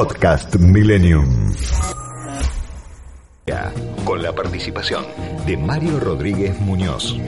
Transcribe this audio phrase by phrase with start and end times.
[0.00, 1.52] Podcast Millennium.
[4.02, 5.04] Con la participación
[5.44, 7.18] de Mario Rodríguez Muñoz.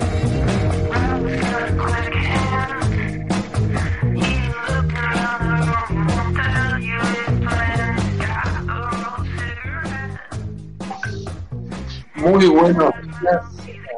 [12.15, 13.45] Muy buenos días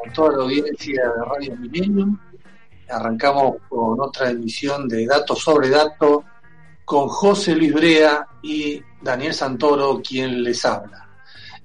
[0.05, 2.19] a toda la audiencia de Radio Millennium.
[2.89, 6.25] Arrancamos con otra emisión de Datos sobre Datos
[6.85, 11.09] con José Luis Brea y Daniel Santoro, quien les habla.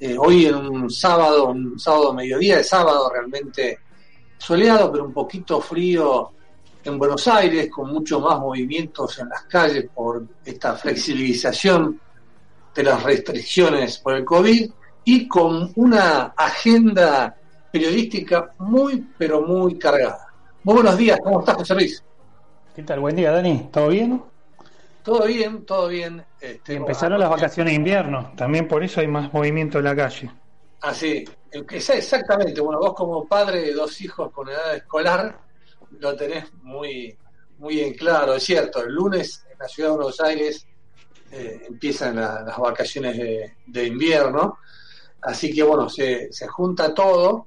[0.01, 3.79] Eh, hoy en un sábado, un sábado mediodía de sábado realmente
[4.39, 6.31] soleado, pero un poquito frío
[6.83, 12.01] en Buenos Aires, con muchos más movimientos en las calles por esta flexibilización
[12.75, 14.71] de las restricciones por el COVID
[15.05, 17.37] y con una agenda
[17.71, 20.29] periodística muy, pero muy cargada.
[20.65, 22.05] Muy buenos días, ¿cómo estás, José Luis?
[22.75, 23.01] ¿Qué tal?
[23.01, 23.69] Buen día, Dani.
[23.71, 24.30] ¿Todo bien?
[25.03, 26.25] Todo bien, todo bien.
[26.41, 30.31] Este, empezaron las vacaciones de invierno, también por eso hay más movimiento en la calle.
[30.83, 32.61] Así, ah, exactamente.
[32.61, 35.39] Bueno, vos como padre de dos hijos con edad escolar,
[35.99, 37.17] lo tenés muy,
[37.59, 38.83] muy en claro, es cierto.
[38.83, 40.67] El lunes en la ciudad de Buenos Aires
[41.33, 43.17] eh, empiezan las vacaciones
[43.67, 44.59] de, invierno,
[45.23, 47.47] así que bueno, se, se junta todo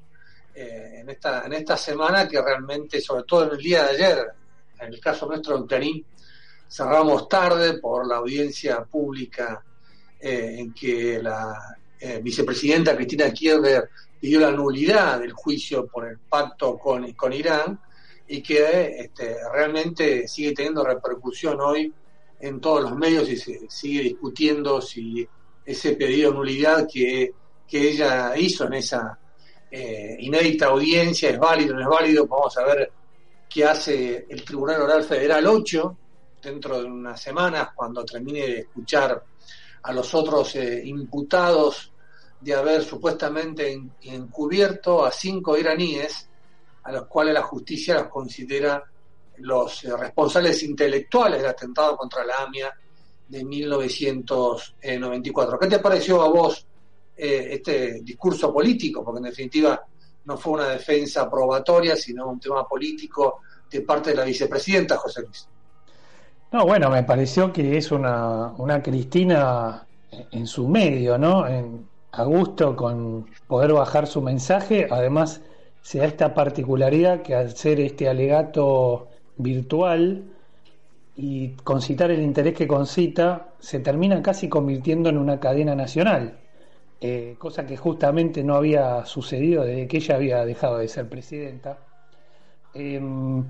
[0.56, 4.28] eh, en, esta, en esta semana que realmente, sobre todo en el día de ayer,
[4.80, 6.06] en el caso nuestro en Clarín,
[6.74, 9.64] cerramos tarde por la audiencia pública
[10.20, 16.18] eh, en que la eh, vicepresidenta Cristina Kirchner pidió la nulidad del juicio por el
[16.18, 17.80] pacto con, con Irán
[18.28, 21.94] y que este, realmente sigue teniendo repercusión hoy
[22.40, 25.28] en todos los medios y se sigue discutiendo si
[25.64, 27.34] ese pedido de nulidad que,
[27.68, 29.20] que ella hizo en esa
[29.70, 32.26] eh, inédita audiencia es válido o no es válido.
[32.26, 32.92] Vamos a ver
[33.48, 35.98] qué hace el Tribunal Oral Federal 8
[36.44, 39.24] dentro de unas semanas, cuando termine de escuchar
[39.84, 41.92] a los otros eh, imputados
[42.40, 46.30] de haber supuestamente encubierto a cinco iraníes,
[46.84, 48.84] a los cuales la justicia los considera
[49.38, 52.78] los eh, responsables intelectuales del atentado contra la AMIA
[53.28, 55.58] de 1994.
[55.58, 56.68] ¿Qué te pareció a vos
[57.16, 59.02] eh, este discurso político?
[59.04, 59.82] Porque en definitiva
[60.26, 65.22] no fue una defensa probatoria, sino un tema político de parte de la vicepresidenta José
[65.22, 65.48] Luis.
[66.54, 69.88] No, bueno, me pareció que es una, una Cristina
[70.32, 71.46] en su medio, ¿no?
[72.12, 74.88] a gusto con poder bajar su mensaje.
[74.92, 75.42] Además,
[75.82, 80.26] se da esta particularidad que al ser este alegato virtual
[81.16, 86.38] y concitar el interés que concita, se termina casi convirtiendo en una cadena nacional,
[87.02, 91.80] eh, cosa que justamente no había sucedido desde que ella había dejado de ser presidenta.
[92.76, 93.44] Em,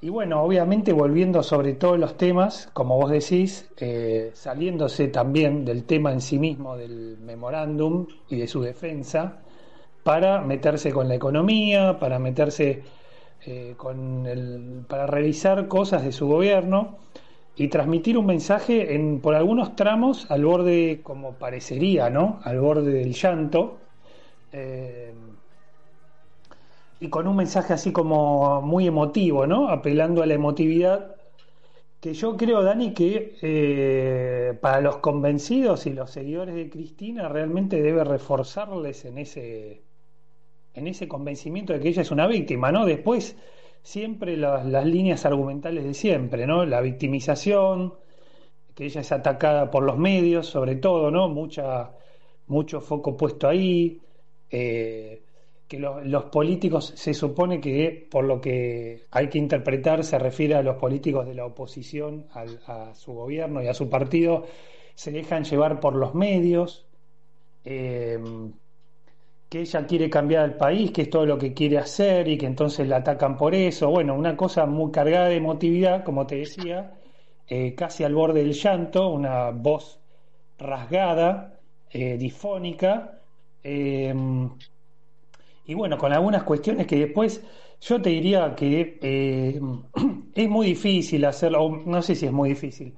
[0.00, 5.84] y bueno, obviamente volviendo sobre todos los temas, como vos decís, eh, saliéndose también del
[5.84, 9.38] tema en sí mismo del memorándum y de su defensa,
[10.04, 12.82] para meterse con la economía, para meterse
[13.44, 16.98] eh, con el, para realizar cosas de su gobierno
[17.56, 22.38] y transmitir un mensaje en, por algunos tramos al borde, como parecería, ¿no?
[22.44, 23.78] Al borde del llanto.
[24.52, 25.07] Eh,
[27.00, 29.68] y con un mensaje así como muy emotivo, ¿no?
[29.68, 31.16] Apelando a la emotividad,
[32.00, 37.82] que yo creo, Dani, que eh, para los convencidos y los seguidores de Cristina realmente
[37.82, 39.82] debe reforzarles en ese,
[40.74, 42.86] en ese convencimiento de que ella es una víctima, ¿no?
[42.86, 43.36] Después,
[43.82, 46.64] siempre las, líneas argumentales de siempre, ¿no?
[46.66, 47.94] La victimización,
[48.74, 51.28] que ella es atacada por los medios, sobre todo, ¿no?
[51.28, 51.92] Mucha,
[52.46, 54.00] mucho foco puesto ahí.
[54.50, 55.22] Eh,
[55.68, 60.62] que los políticos se supone que por lo que hay que interpretar se refiere a
[60.62, 64.46] los políticos de la oposición a su gobierno y a su partido
[64.94, 66.86] se dejan llevar por los medios
[67.64, 68.18] eh,
[69.50, 72.46] que ella quiere cambiar el país que es todo lo que quiere hacer y que
[72.46, 73.90] entonces la atacan por eso.
[73.90, 76.94] Bueno una cosa muy cargada de emotividad como te decía
[77.46, 80.00] eh, casi al borde del llanto una voz
[80.58, 81.60] rasgada
[81.90, 83.20] eh, difónica
[85.68, 87.44] y bueno, con algunas cuestiones que después
[87.82, 89.60] yo te diría que eh,
[90.34, 92.94] es muy difícil hacerlo, no sé si es muy difícil,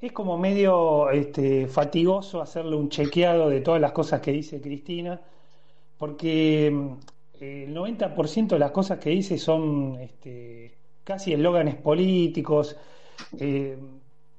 [0.00, 5.20] es como medio este, fatigoso hacerle un chequeado de todas las cosas que dice Cristina,
[5.98, 6.66] porque
[7.40, 12.76] eh, el 90% de las cosas que dice son este, casi eslóganes políticos,
[13.38, 13.78] eh,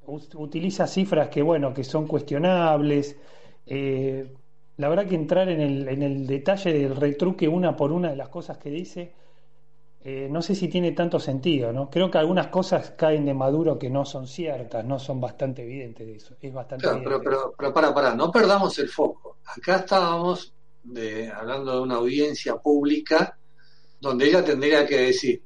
[0.07, 3.17] utiliza cifras que, bueno, que son cuestionables
[4.81, 8.15] la verdad que entrar en el, en el detalle del retruque una por una de
[8.15, 9.13] las cosas que dice
[10.03, 11.87] eh, no sé si tiene tanto sentido, ¿no?
[11.87, 16.07] Creo que algunas cosas caen de Maduro que no son ciertas, no son bastante evidentes
[16.07, 16.35] de eso.
[16.41, 19.37] Es bastante pero, pero, pero, para, para, no perdamos el foco.
[19.45, 23.37] Acá estábamos de, hablando de una audiencia pública
[23.99, 25.39] donde ella tendría que decir,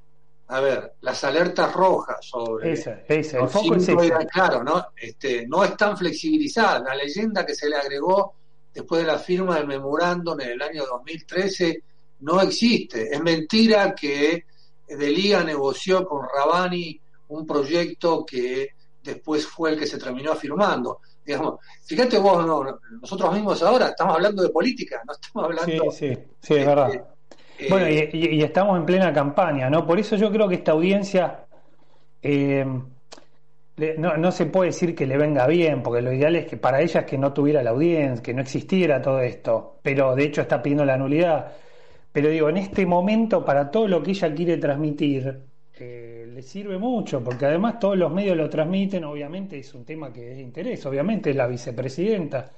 [0.48, 3.40] a ver, las alertas rojas sobre esa, esa.
[3.40, 3.90] el foco es
[4.32, 4.86] claro, ¿no?
[4.96, 6.82] Este, no están flexibilizadas.
[6.82, 8.36] La leyenda que se le agregó
[8.76, 11.82] después de la firma del memorándum en el año 2013
[12.20, 13.10] no existe.
[13.10, 14.44] Es mentira que
[14.88, 17.00] De Liga negoció con Rabani
[17.30, 18.70] un proyecto que
[19.02, 21.00] después fue el que se terminó firmando.
[21.26, 22.46] Digamos, fíjate vos,
[23.02, 25.92] nosotros mismos ahora estamos hablando de política, no estamos hablando.
[25.92, 26.94] Sí, sí, sí, es verdad.
[27.58, 29.88] Eh, bueno, y, estamos en plena campaña, ¿no?
[29.88, 31.46] Por eso yo creo que esta audiencia
[32.22, 32.66] eh,
[33.98, 36.82] no, no, se puede decir que le venga bien, porque lo ideal es que para
[36.82, 40.42] ella es que no tuviera la audiencia, que no existiera todo esto, pero de hecho
[40.42, 41.54] está pidiendo la nulidad.
[42.12, 45.44] Pero digo, en este momento, para todo lo que ella quiere transmitir,
[45.78, 50.14] eh, le sirve mucho, porque además todos los medios lo transmiten, obviamente es un tema
[50.14, 52.52] que es de interés, obviamente es la vicepresidenta.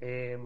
[0.00, 0.36] Eh,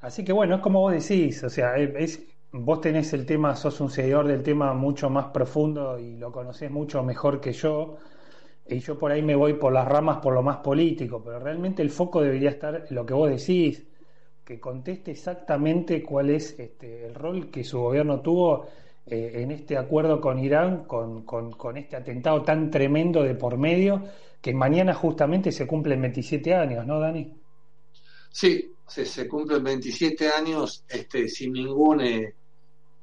[0.00, 2.22] así que bueno, es como vos decís, o sea, es,
[2.52, 6.70] vos tenés el tema, sos un seguidor del tema mucho más profundo y lo conocés
[6.70, 7.98] mucho mejor que yo,
[8.66, 11.82] y yo por ahí me voy por las ramas por lo más político, pero realmente
[11.82, 13.84] el foco debería estar en lo que vos decís,
[14.44, 18.66] que conteste exactamente cuál es este, el rol que su gobierno tuvo
[19.06, 24.02] eh, en este acuerdo con Irán, con, con, este atentado tan tremendo de por medio,
[24.40, 27.32] que mañana justamente se cumplen 27 años, ¿no, Dani?
[28.30, 32.34] Sí, se, se cumplen 27 años este, sin ningún eh,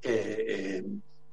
[0.02, 0.84] eh,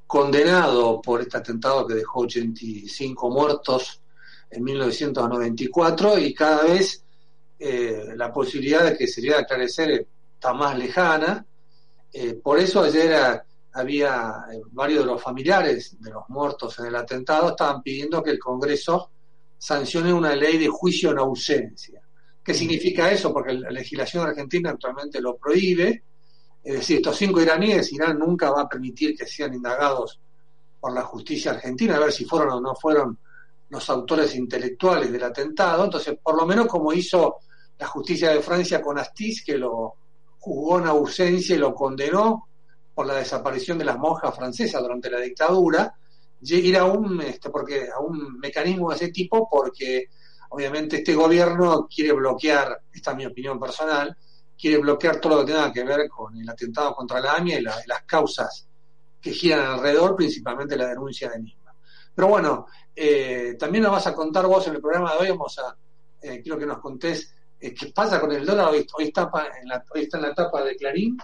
[0.07, 4.03] condenado por este atentado que dejó 85 muertos
[4.51, 7.03] en 1994 y cada vez
[7.59, 11.45] eh, la posibilidad de que se llegue a aclarecer está más lejana.
[12.13, 13.43] Eh, por eso ayer
[13.73, 18.31] había eh, varios de los familiares de los muertos en el atentado estaban pidiendo que
[18.31, 19.11] el Congreso
[19.59, 22.01] sancione una ley de juicio en ausencia.
[22.43, 23.33] ¿Qué significa eso?
[23.33, 26.05] Porque la legislación argentina actualmente lo prohíbe.
[26.63, 30.19] Es decir, estos cinco iraníes, Irán nunca va a permitir que sean indagados
[30.81, 33.19] por la justicia argentina, a ver si fueron o no fueron
[33.71, 35.85] los autores intelectuales del atentado.
[35.85, 37.37] Entonces, por lo menos como hizo
[37.79, 39.95] la justicia de Francia con Astiz, que lo
[40.39, 42.49] juzgó en ausencia y lo condenó
[42.95, 45.95] por la desaparición de las monjas francesas durante la dictadura,
[46.41, 50.07] ir a un, este, porque, a un mecanismo de ese tipo porque
[50.51, 54.17] obviamente este gobierno quiere bloquear, esta es mi opinión personal,
[54.59, 57.63] quiere bloquear todo lo que tenga que ver con el atentado contra la AMIA y,
[57.63, 58.67] las causas
[59.21, 61.58] que giran alrededor, principalmente la denuncia de Nisma.
[62.19, 62.67] Pero bueno,
[62.97, 65.77] eh, también nos vas a contar vos en el programa de hoy, vamos a,
[66.21, 68.71] eh, quiero que nos contés eh, qué pasa con el dólar.
[68.71, 69.31] Hoy, está
[69.63, 71.17] en la, está en la etapa de Clarín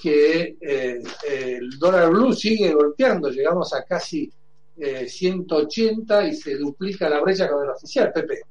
[0.00, 4.32] que el dólar blue sigue golpeando, llegamos a casi
[4.76, 8.42] 180 y se duplica la brecha con el oficial, Pepe.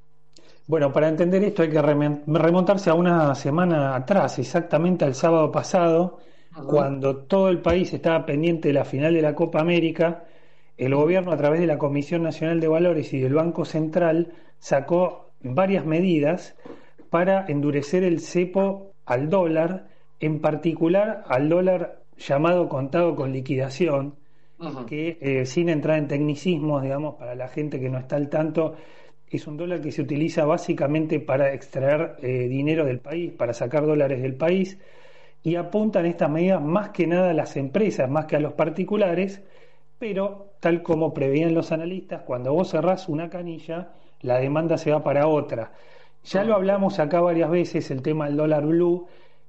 [0.68, 6.20] Bueno, para entender esto hay que remontarse a una semana atrás, exactamente al sábado pasado,
[6.68, 10.26] cuando todo el país estaba pendiente de la final de la Copa América
[10.78, 15.32] el gobierno a través de la Comisión Nacional de Valores y del Banco Central sacó
[15.42, 16.56] varias medidas
[17.10, 19.88] para endurecer el cepo al dólar,
[20.20, 24.16] en particular al dólar llamado contado con liquidación,
[24.88, 28.76] que eh, sin entrar en tecnicismos, digamos, para la gente que no está al tanto,
[29.30, 33.86] es un dólar que se utiliza básicamente para extraer eh, dinero del país, para sacar
[33.86, 34.78] dólares del país,
[35.44, 39.42] y apuntan estas medidas más que nada a las empresas, más que a los particulares,
[39.98, 43.90] pero tal como preveían los analistas, cuando vos cerrás una canilla,
[44.22, 45.72] la demanda se va para otra.
[46.24, 49.08] Ya lo hablamos acá varias veces, el tema del dólar blue,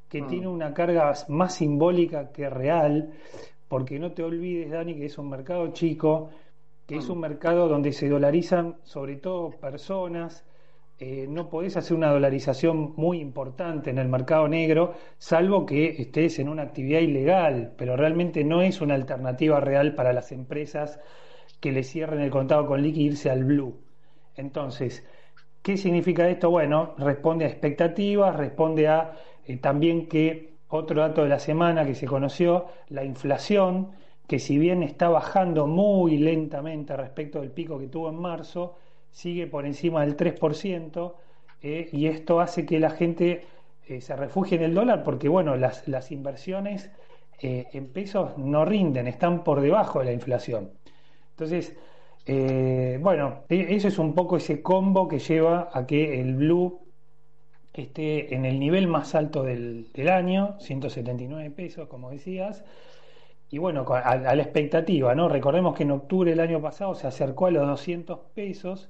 [0.09, 0.27] que mm.
[0.27, 3.13] tiene una carga más simbólica que real,
[3.69, 6.31] porque no te olvides, Dani, que es un mercado chico,
[6.87, 7.13] que es mm.
[7.13, 10.47] un mercado donde se dolarizan sobre todo personas,
[11.05, 16.39] eh, no podés hacer una dolarización muy importante en el mercado negro, salvo que estés
[16.39, 21.01] en una actividad ilegal, pero realmente no es una alternativa real para las empresas
[21.59, 23.81] que le cierren el contado con liqui irse al blue.
[24.37, 25.05] Entonces,
[25.63, 26.51] ¿qué significa esto?
[26.51, 31.97] Bueno, responde a expectativas, responde a eh, también que otro dato de la semana que
[31.97, 33.91] se conoció, la inflación,
[34.29, 38.77] que si bien está bajando muy lentamente respecto del pico que tuvo en marzo,
[39.13, 41.15] sigue por encima del 3%,
[41.63, 43.47] eh, y esto hace que la gente
[43.87, 46.91] eh, se refugie en el dólar porque, bueno, las, las inversiones
[47.41, 50.73] eh, en pesos no rinden, están por debajo de la inflación.
[51.31, 51.77] Entonces,
[53.01, 56.81] bueno, e, eso es un poco ese combo que lleva a que el blue
[57.73, 62.65] esté en el nivel más alto del, del año, 179 pesos, como decías,
[63.53, 65.29] y bueno, a, la expectativa, ¿no?
[65.29, 68.89] Recordemos que en octubre del año pasado se acercó a los 200 pesos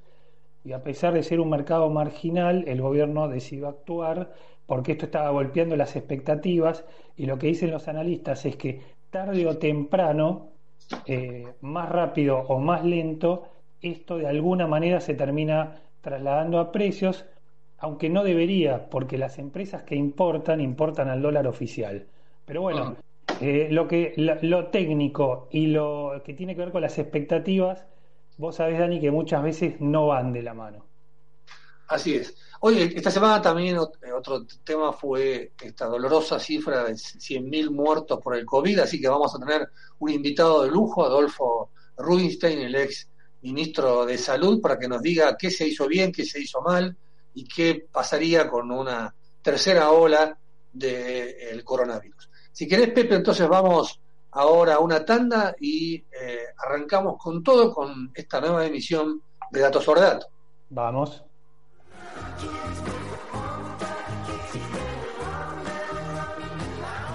[0.64, 4.32] y a pesar de ser un mercado marginal, el gobierno decidió actuar
[4.66, 6.84] porque esto estaba golpeando las expectativas
[7.16, 10.52] y lo que dicen los analistas es que tarde o temprano,
[11.06, 13.48] eh, más rápido o más lento,
[13.80, 17.26] esto de alguna manera se termina trasladando a precios,
[17.78, 22.06] aunque no debería, porque las empresas que importan, importan al dólar oficial.
[22.44, 22.96] Pero bueno,
[23.40, 27.86] eh, lo, que, lo, técnico y lo que tiene que ver con las expectativas,
[28.38, 30.86] vos sabés, Dani, que muchas veces no van de la mano.
[31.88, 32.34] Así es.
[32.60, 38.36] Oye, esta semana también eh, otro tema fue esta dolorosa cifra de 100.000 muertos por
[38.36, 43.08] el COVID, así que vamos a tener un invitado de lujo, Adolfo Rubinstein, el ex
[43.42, 46.96] ministro de Salud, para que nos diga qué se hizo bien, qué se hizo mal
[47.34, 49.12] y qué pasaría con una
[49.42, 50.38] tercera ola
[50.72, 52.30] del coronavirus.
[52.52, 58.10] Si querés, Pepe, entonces vamos ahora a una tanda y eh, arrancamos con todo con
[58.14, 60.28] esta nueva emisión de Datos sobre Datos.
[60.70, 61.22] Vamos.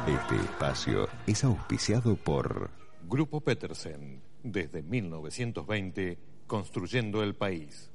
[0.08, 2.70] Este espacio es auspiciado por
[3.04, 7.92] Grupo Petersen, desde 1920, construyendo el país.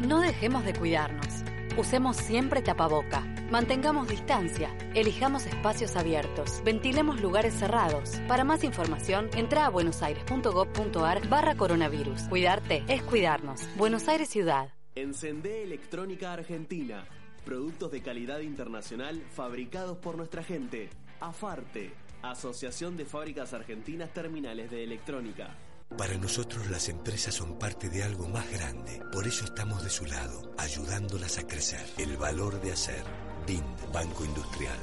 [0.02, 1.44] No dejemos de cuidarnos.
[1.78, 3.22] Usemos siempre tapaboca.
[3.52, 4.76] Mantengamos distancia.
[4.96, 6.62] Elijamos espacios abiertos.
[6.66, 8.20] Ventilemos lugares cerrados.
[8.28, 12.24] Para más información, entra a buenosaires.gov.ar barra coronavirus.
[12.24, 13.70] Cuidarte es cuidarnos.
[13.78, 14.74] Buenos Aires Ciudad.
[14.96, 17.06] Encendé Electrónica Argentina.
[17.46, 20.90] Productos de calidad internacional fabricados por nuestra gente.
[21.20, 21.92] AFARTE.
[22.24, 25.56] Asociación de Fábricas Argentinas Terminales de Electrónica.
[25.98, 29.02] Para nosotros las empresas son parte de algo más grande.
[29.12, 31.86] Por eso estamos de su lado, ayudándolas a crecer.
[31.98, 33.04] El valor de hacer.
[33.46, 34.78] BIND, Banco Industrial.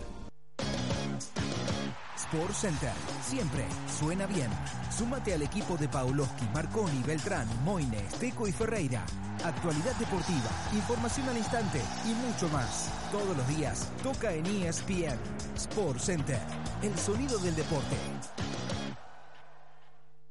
[2.17, 2.93] Sport Center.
[3.27, 3.65] Siempre
[3.99, 4.51] suena bien.
[4.97, 9.05] Súmate al equipo de Pauloski, Marconi, Beltrán, Moine, Teco y Ferreira.
[9.45, 12.91] Actualidad deportiva, información al instante y mucho más.
[13.11, 15.19] Todos los días toca en ESPN.
[15.57, 16.39] Sport Center.
[16.83, 17.97] El sonido del deporte.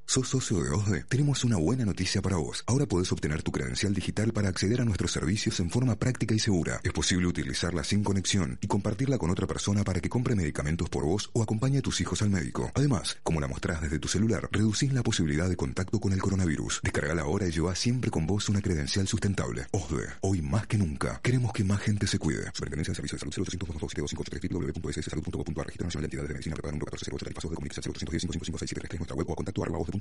[0.10, 1.04] ¿Sos socio de OSDE?
[1.10, 2.64] Tenemos una buena noticia para vos.
[2.66, 6.40] Ahora podés obtener tu credencial digital para acceder a nuestros servicios en forma práctica y
[6.40, 6.80] segura.
[6.82, 11.04] Es posible utilizarla sin conexión y compartirla con otra persona para que compre medicamentos por
[11.04, 12.72] vos o acompañe a tus hijos al médico.
[12.74, 16.80] Además, como la mostrás desde tu celular, reducís la posibilidad de contacto con el coronavirus.
[16.84, 19.68] Descargala ahora y lleva siempre con vos una credencial sustentable.
[19.72, 22.46] OSDE, hoy más que nunca, queremos que más gente se cuide.
[22.54, 26.92] Superintendencia de Servicios de Salud 0800 www.sssalud.gov.ar Registro Nacional de Entidades de Medicina Preparado número
[26.94, 29.97] 1408 Tarifazos de comunicación 0810 nuestra web o a contacto arroba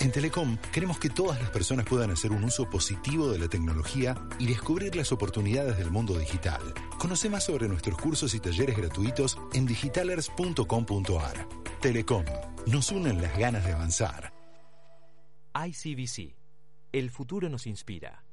[0.00, 4.14] en Telecom queremos que todas las personas puedan hacer un uso positivo de la tecnología
[4.38, 6.60] y descubrir las oportunidades del mundo digital.
[6.98, 11.48] Conoce más sobre nuestros cursos y talleres gratuitos en digitalers.com.ar.
[11.80, 12.24] Telecom,
[12.66, 14.32] nos unen las ganas de avanzar.
[15.54, 16.36] ICBC.
[16.92, 18.24] El futuro nos inspira.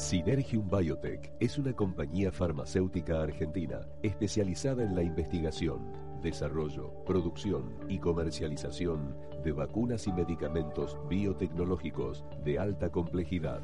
[0.00, 5.92] Synergium Biotech es una compañía farmacéutica argentina especializada en la investigación,
[6.22, 13.60] desarrollo, producción y comercialización de vacunas y medicamentos biotecnológicos de alta complejidad.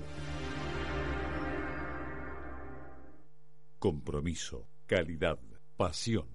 [3.78, 5.38] Compromiso, calidad,
[5.76, 6.26] pasión.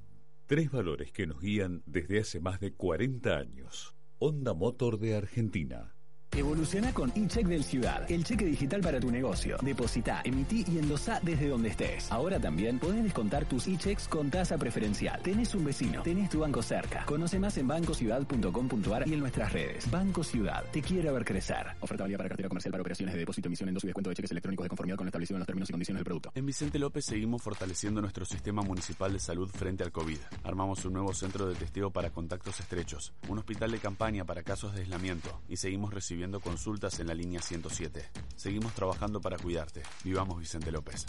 [0.45, 3.95] Tres valores que nos guían desde hace más de 40 años.
[4.19, 5.93] Honda Motor de Argentina
[6.33, 9.57] Evoluciona con eCheck del Ciudad, el cheque digital para tu negocio.
[9.61, 12.09] Deposita, emití y endosá desde donde estés.
[12.09, 15.21] Ahora también podés descontar tus e-checks con tasa preferencial.
[15.21, 17.03] Tenés un vecino, tenés tu banco cerca.
[17.05, 19.91] Conoce más en bancociudad.com.ar y en nuestras redes.
[19.91, 21.67] Banco Ciudad, te quiere ver crecer.
[21.81, 24.31] Oferta válida para cartera comercial para operaciones de depósito, emisión, endoso y descuento de cheques
[24.31, 26.31] electrónicos de conformidad con lo establecido en los términos y condiciones del producto.
[26.33, 30.19] En Vicente López seguimos fortaleciendo nuestro sistema municipal de salud frente al COVID.
[30.45, 34.73] Armamos un nuevo centro de testeo para contactos estrechos, un hospital de campaña para casos
[34.73, 38.05] de aislamiento y seguimos recibiendo consultas en la línea 107.
[38.35, 39.81] Seguimos trabajando para cuidarte.
[40.03, 41.05] Vivamos Vicente López.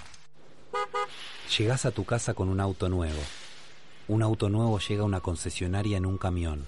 [1.59, 3.21] Llegás a tu casa con un auto nuevo.
[4.09, 6.64] Un auto nuevo llega a una concesionaria en un camión.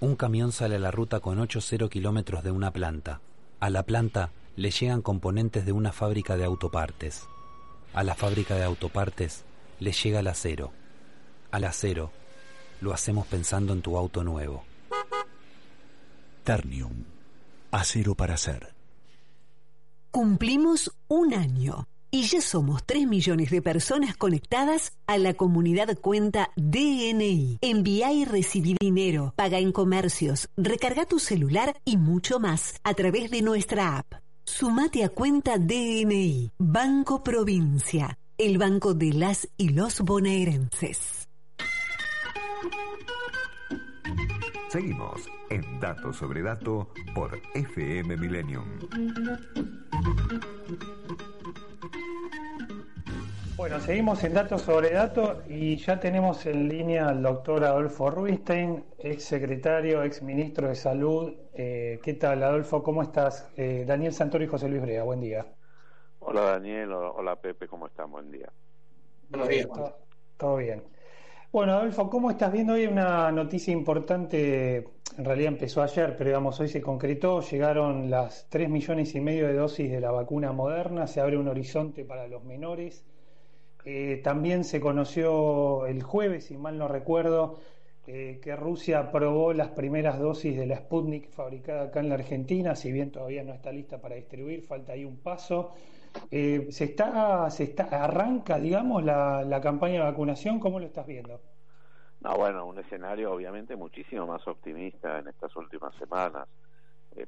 [0.00, 3.20] Un camión sale a la ruta con 8-0 kilómetros de una planta.
[3.60, 7.26] A la planta le llegan componentes de una fábrica de autopartes.
[7.94, 9.44] A la fábrica de autopartes
[9.78, 10.72] le llega el acero.
[11.50, 12.12] Al acero
[12.80, 14.64] lo hacemos pensando en tu auto nuevo.
[16.44, 17.19] Ternium.
[17.70, 18.74] Acero para hacer.
[20.10, 26.50] Cumplimos un año y ya somos 3 millones de personas conectadas a la comunidad cuenta
[26.56, 27.58] DNI.
[27.60, 33.30] Envía y recibí dinero, paga en comercios, recarga tu celular y mucho más a través
[33.30, 34.14] de nuestra app.
[34.44, 41.28] Sumate a cuenta DNI, Banco Provincia, el banco de las y los bonaerenses.
[44.70, 48.78] Seguimos en Dato sobre Dato por FM Millennium.
[53.56, 58.84] Bueno, seguimos en Datos sobre Dato y ya tenemos en línea al doctor Adolfo Ruistein,
[59.00, 61.34] ex secretario, ex ministro de Salud.
[61.52, 62.84] Eh, ¿Qué tal, Adolfo?
[62.84, 63.50] ¿Cómo estás?
[63.56, 65.46] Eh, Daniel Santoro y José Luis Brea, buen día.
[66.20, 66.92] Hola, Daniel.
[66.92, 67.66] Hola, Pepe.
[67.66, 68.08] ¿Cómo están?
[68.12, 68.48] Buen día.
[69.30, 69.66] Buenos días.
[69.66, 69.98] Todo,
[70.36, 70.84] todo bien.
[71.52, 74.84] Bueno, Adolfo, ¿cómo estás viendo hoy una noticia importante?
[75.18, 77.40] En realidad empezó ayer, pero digamos, hoy se concretó.
[77.40, 81.08] Llegaron las 3 millones y medio de dosis de la vacuna moderna.
[81.08, 83.04] Se abre un horizonte para los menores.
[83.84, 87.58] Eh, también se conoció el jueves, si mal no recuerdo,
[88.06, 92.76] eh, que Rusia aprobó las primeras dosis de la Sputnik fabricada acá en la Argentina,
[92.76, 95.72] si bien todavía no está lista para distribuir, falta ahí un paso.
[96.30, 100.60] Eh, se está, se está, arranca, digamos, la, la campaña de vacunación.
[100.60, 101.40] ¿Cómo lo estás viendo?
[102.20, 106.48] No, bueno, un escenario obviamente muchísimo más optimista en estas últimas semanas.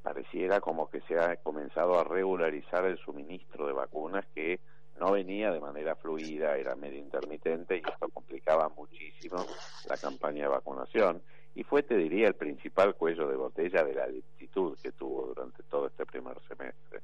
[0.02, 4.60] pareciera como que se ha comenzado a regularizar el suministro de vacunas que
[5.00, 9.44] no venía de manera fluida, era medio intermitente y esto complicaba muchísimo
[9.88, 11.22] la campaña de vacunación
[11.54, 15.62] y fue, te diría, el principal cuello de botella de la lentitud que tuvo durante
[15.64, 17.00] todo este primer semestre.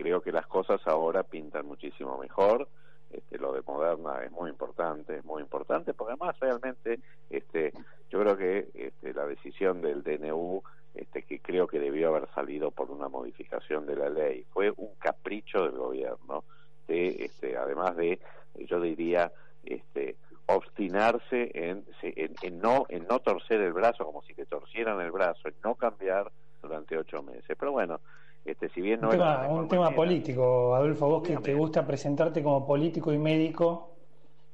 [0.00, 2.68] Creo que las cosas ahora pintan muchísimo mejor.
[3.10, 7.74] Este, lo de Moderna es muy importante, es muy importante, porque además realmente este,
[8.08, 10.62] yo creo que este, la decisión del DNU,
[10.94, 14.94] este, que creo que debió haber salido por una modificación de la ley, fue un
[14.94, 16.44] capricho del gobierno
[16.88, 18.18] este, además de,
[18.54, 19.30] yo diría,
[19.64, 20.16] este,
[20.46, 25.46] obstinarse en, en, no en no torcer el brazo como si te torcieran el brazo
[25.46, 28.00] en no cambiar durante ocho meses pero bueno
[28.44, 32.42] este si bien no un tema, un tema político Adolfo vos que te gusta presentarte
[32.42, 33.90] como político y médico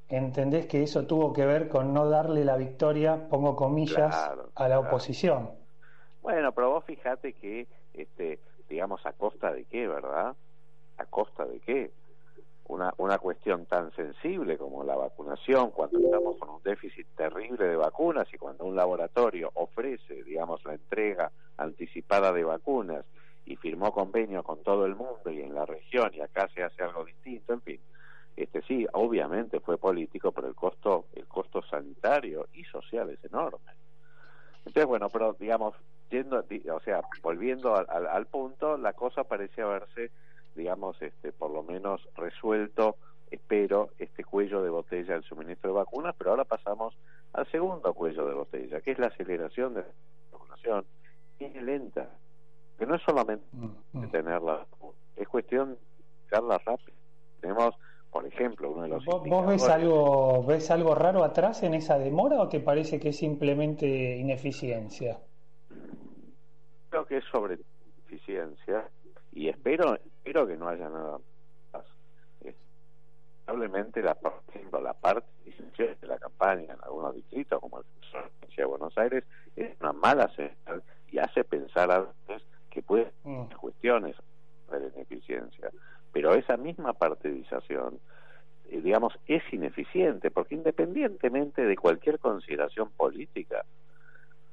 [0.09, 4.81] entendés que eso tuvo que ver con no darle la victoria pongo comillas a la
[4.81, 5.51] oposición
[6.23, 10.35] bueno pero vos fíjate que este digamos a costa de qué verdad
[10.99, 11.93] a costa de qué
[12.69, 17.77] una, una cuestión tan sensible como la vacunación, cuando estamos con un déficit terrible de
[17.77, 23.05] vacunas y cuando un laboratorio ofrece, digamos, la entrega anticipada de vacunas
[23.47, 26.83] y firmó convenio con todo el mundo y en la región y acá se hace
[26.83, 27.81] algo distinto, en fin,
[28.37, 33.73] este sí, obviamente fue político, pero el costo, el costo sanitario y social es enorme.
[34.59, 35.75] Entonces, bueno, pero digamos,
[36.11, 40.11] yendo, o sea, volviendo al, al punto, la cosa parecía verse
[40.57, 42.97] digamos, este, por lo menos resuelto,
[43.31, 46.97] espero, este cuello de botella del suministro de vacunas, pero ahora pasamos
[47.33, 49.89] al segundo cuello de botella, que es la aceleración de la
[50.33, 50.85] vacunación.
[51.39, 52.09] Es lenta,
[52.79, 54.11] que no es solamente mm, mm.
[54.11, 54.67] tenerla,
[55.17, 55.79] es cuestión de
[56.27, 56.97] hacerla rápido.
[57.41, 57.75] Tenemos,
[58.11, 59.05] por ejemplo, uno de los...
[59.05, 63.11] ¿Vos, ¿Vos, ves algo, ves algo raro atrás en esa demora o te parece que
[63.11, 65.19] es simplemente ineficiencia?
[66.91, 67.59] Creo que es sobre
[68.07, 68.89] eficiencia
[69.33, 71.19] y espero espero que no haya nada
[71.73, 71.85] más
[73.45, 74.17] probablemente la
[74.49, 75.29] ejemplo la parte
[75.79, 77.85] de la campaña en algunos distritos como el
[78.57, 82.43] de Buenos Aires es una mala señal y hace pensar a veces
[82.77, 83.47] que puede mm.
[83.59, 84.15] cuestiones
[84.71, 85.71] de ineficiencia
[86.13, 87.99] pero esa misma partidización
[88.69, 93.65] eh, digamos es ineficiente porque independientemente de cualquier consideración política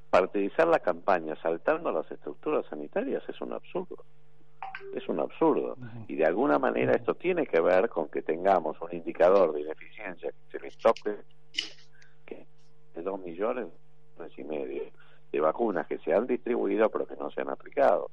[0.08, 4.02] partidizar la campaña saltando las estructuras sanitarias es un absurdo
[4.94, 5.76] es un absurdo.
[6.08, 10.30] Y de alguna manera esto tiene que ver con que tengamos un indicador de ineficiencia
[10.30, 11.16] que se le toque
[12.24, 12.46] que
[12.94, 13.66] de dos millones
[14.36, 14.84] y medio
[15.34, 18.10] de vacunas que se han distribuido pero que no se han aplicado.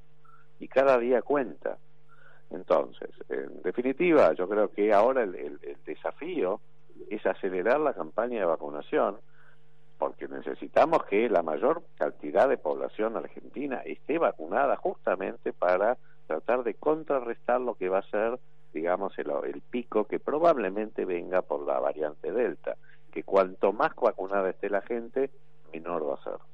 [0.58, 1.78] Y cada día cuenta.
[2.50, 6.60] Entonces, en definitiva, yo creo que ahora el, el desafío
[7.08, 9.16] es acelerar la campaña de vacunación
[9.98, 16.74] porque necesitamos que la mayor cantidad de población argentina esté vacunada justamente para tratar de
[16.74, 18.40] contrarrestar lo que va a ser,
[18.74, 22.76] digamos, el, el pico que probablemente venga por la variante Delta,
[23.12, 25.30] que cuanto más vacunada esté la gente,
[25.72, 26.51] menor va a ser.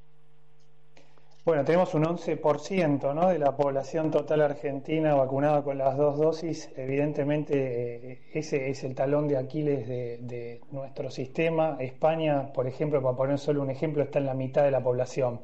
[1.49, 3.29] Bueno, tenemos un 11% ¿no?
[3.29, 6.71] de la población total argentina vacunada con las dos dosis.
[6.77, 11.75] Evidentemente, eh, ese es el talón de Aquiles de, nuestro sistema.
[11.79, 15.41] España, por ejemplo, para poner solo un ejemplo, está en la mitad de la población.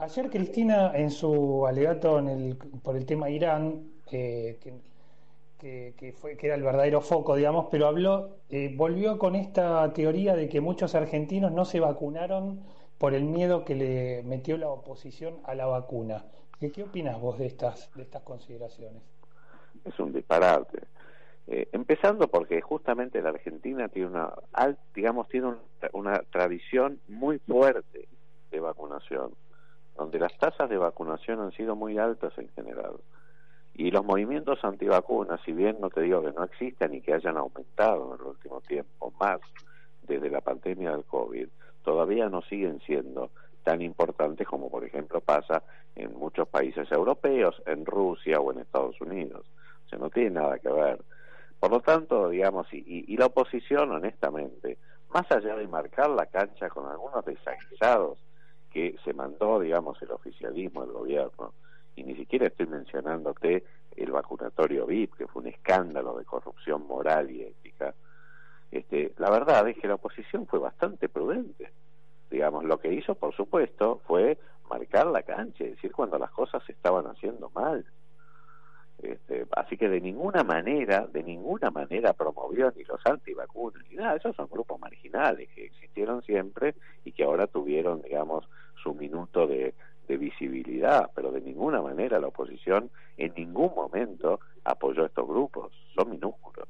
[0.00, 4.58] Ayer Cristina, en su alegato en el, por el tema Irán, que,
[5.60, 10.34] que, fue, que era el verdadero foco, digamos, pero habló, eh, volvió con esta teoría
[10.34, 12.64] de que muchos argentinos no se vacunaron
[12.98, 16.24] por el miedo que le metió la oposición a la vacuna.
[16.58, 19.02] ¿Qué, qué opinas vos de estas, de estas consideraciones?
[19.84, 20.80] Es un disparate.
[21.48, 24.34] Eh, empezando porque justamente la Argentina tiene una,
[24.94, 25.54] digamos, tiene
[25.92, 28.08] una tradición muy fuerte
[28.50, 29.32] de vacunación,
[29.96, 32.94] donde las tasas de vacunación han sido muy altas en general.
[33.74, 37.36] Y los movimientos antivacunas, si bien no te digo que no existan y que hayan
[37.36, 39.38] aumentado en el último tiempo más
[40.02, 41.48] desde la pandemia del COVID,
[41.86, 43.30] todavía no siguen siendo
[43.62, 45.62] tan importantes como por ejemplo pasa
[45.94, 49.46] en muchos países europeos, en Rusia o en Estados Unidos.
[49.86, 50.98] O sea, no tiene nada que ver.
[51.60, 54.78] Por lo tanto, digamos, y, y la oposición, honestamente,
[55.14, 58.18] más allá de marcar la cancha con algunos desaguisados
[58.72, 61.54] que se mandó, digamos, el oficialismo, el gobierno,
[61.94, 63.64] y ni siquiera estoy mencionándote
[63.96, 67.94] el vacunatorio VIP, que fue un escándalo de corrupción moral y ética,
[68.70, 71.70] este, la verdad es que la oposición fue bastante prudente.
[72.30, 76.62] Digamos, lo que hizo, por supuesto, fue marcar la cancha, es decir, cuando las cosas
[76.64, 77.84] se estaban haciendo mal.
[78.98, 84.16] Este, así que de ninguna manera, de ninguna manera promovió ni los antivacunas ni nada.
[84.16, 86.74] Esos son grupos marginales que existieron siempre
[87.04, 88.48] y que ahora tuvieron, digamos,
[88.82, 89.74] su minuto de,
[90.08, 95.72] de visibilidad, pero de ninguna manera la oposición en ningún momento apoyó a estos grupos,
[95.94, 96.68] son minúsculos.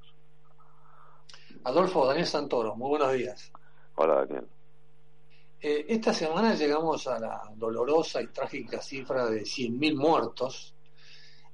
[1.67, 3.51] Adolfo, Daniel Santoro, muy buenos días.
[3.97, 4.47] Hola Daniel.
[5.61, 10.77] Eh, esta semana llegamos a la dolorosa y trágica cifra de 100.000 muertos.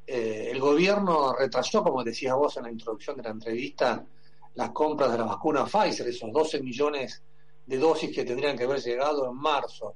[0.06, 4.04] Eh, el gobierno retrasó, como decías vos en la introducción de la entrevista,
[4.52, 7.22] las compras de la vacuna Pfizer, esos 12 millones
[7.64, 9.94] de dosis que tendrían que haber llegado en marzo.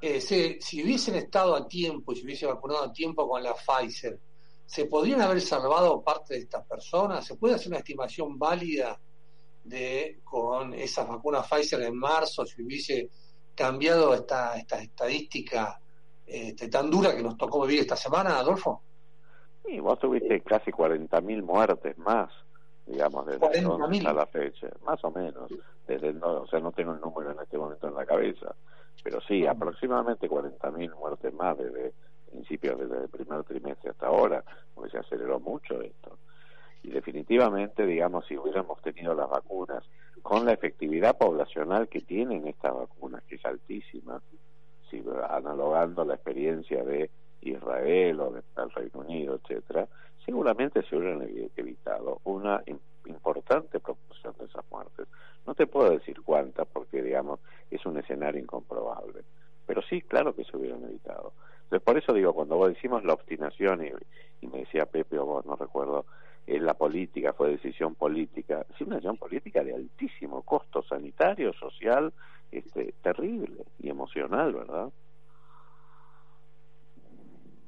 [0.00, 4.16] Eh, si hubiesen estado a tiempo y si hubiese vacunado a tiempo con la Pfizer,
[4.64, 7.26] ¿se podrían haber salvado parte de estas personas?
[7.26, 8.96] ¿Se puede hacer una estimación válida
[9.64, 13.10] de con esas vacunas Pfizer en marzo si hubiese
[13.54, 15.80] cambiado esta, esta estadística
[16.26, 18.82] este, tan dura que nos tocó vivir esta semana, Adolfo?
[19.64, 22.30] Sí, vos tuviste casi 40.000 muertes más,
[22.86, 25.50] digamos, desde entonces a la fecha, más o menos.
[25.86, 28.54] Desde, no, o sea, no tengo el número en este momento en la cabeza,
[29.02, 31.92] pero sí, aproximadamente 40.000 muertes más desde
[32.30, 36.18] principios del primer trimestre hasta ahora, porque se aceleró mucho esto.
[36.84, 39.82] Y definitivamente, digamos, si hubiéramos tenido las vacunas
[40.22, 44.20] con la efectividad poblacional que tienen estas vacunas, que es altísima,
[44.90, 49.88] si analogando la experiencia de Israel o del Reino Unido, etcétera,
[50.26, 51.22] seguramente se hubieran
[51.56, 52.62] evitado una
[53.06, 55.08] importante proporción de esas muertes.
[55.46, 59.22] No te puedo decir cuántas porque, digamos, es un escenario incomprobable.
[59.64, 61.32] Pero sí, claro que se hubieran evitado.
[61.62, 63.90] Entonces, por eso digo, cuando vos decimos la obstinación, y,
[64.42, 66.04] y me decía Pepe o vos, no recuerdo,
[66.46, 72.12] eh, la política fue decisión política, sí, una decisión política de altísimo costo sanitario, social,
[72.52, 74.88] este, terrible y emocional, ¿verdad?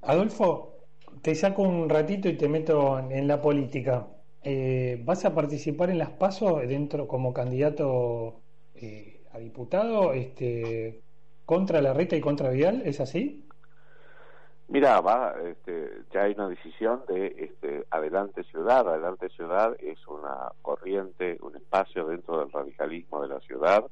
[0.02, 0.76] Adolfo,
[1.22, 4.06] te saco un ratito y te meto en la política.
[4.42, 8.42] Eh, ¿Vas a participar en las PASO dentro como candidato
[8.74, 11.02] eh, a diputado este,
[11.44, 12.82] contra la reta y contra Vidal?
[12.84, 13.45] ¿Es así?
[14.68, 18.88] Mira, va, este, ya hay una decisión de este, Adelante Ciudad.
[18.88, 23.84] Adelante Ciudad es una corriente, un espacio dentro del radicalismo de la ciudad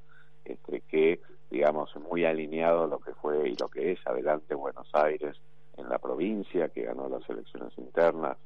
[0.45, 4.89] este, que, digamos, muy alineado a lo que fue y lo que es Adelante Buenos
[4.93, 5.37] Aires
[5.77, 8.37] en la provincia, que ganó las elecciones internas,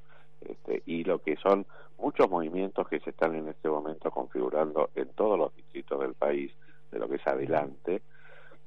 [0.42, 1.66] este, y lo que son
[1.98, 6.52] muchos movimientos que se están en este momento configurando en todos los distritos del país
[6.92, 8.02] de lo que es adelante,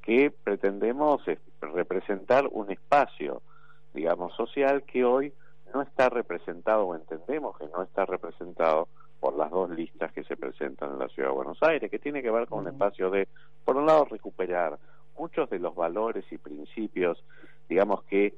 [0.01, 1.21] que pretendemos
[1.61, 3.41] representar un espacio,
[3.93, 5.33] digamos, social que hoy
[5.73, 8.87] no está representado o entendemos que no está representado
[9.19, 12.21] por las dos listas que se presentan en la Ciudad de Buenos Aires, que tiene
[12.21, 13.27] que ver con un espacio de,
[13.63, 14.79] por un lado, recuperar
[15.17, 17.23] muchos de los valores y principios,
[17.69, 18.33] digamos, que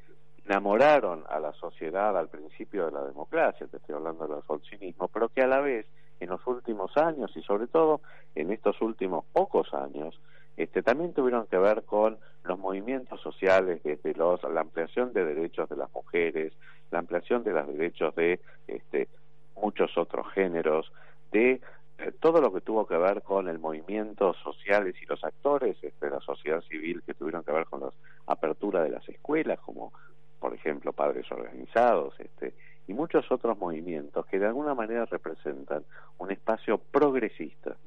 [0.45, 5.29] enamoraron a la sociedad al principio de la democracia, te estoy hablando del alfonsinismo, pero
[5.29, 5.85] que a la vez
[6.19, 8.01] en los últimos años y sobre todo
[8.35, 10.19] en estos últimos pocos años,
[10.57, 15.69] este, también tuvieron que ver con los movimientos sociales, desde los, la ampliación de derechos
[15.69, 16.53] de las mujeres,
[16.91, 19.07] la ampliación de los derechos de este,
[19.55, 20.91] muchos otros géneros,
[21.31, 21.61] de
[21.97, 26.05] eh, todo lo que tuvo que ver con el movimiento sociales y los actores este,
[26.05, 27.91] de la sociedad civil que tuvieron que ver con la
[28.27, 29.93] apertura de las escuelas, como
[30.39, 32.53] por ejemplo, padres organizados, este,
[32.85, 35.85] y muchos otros movimientos que de alguna manera representan
[36.17, 37.77] un espacio progresista,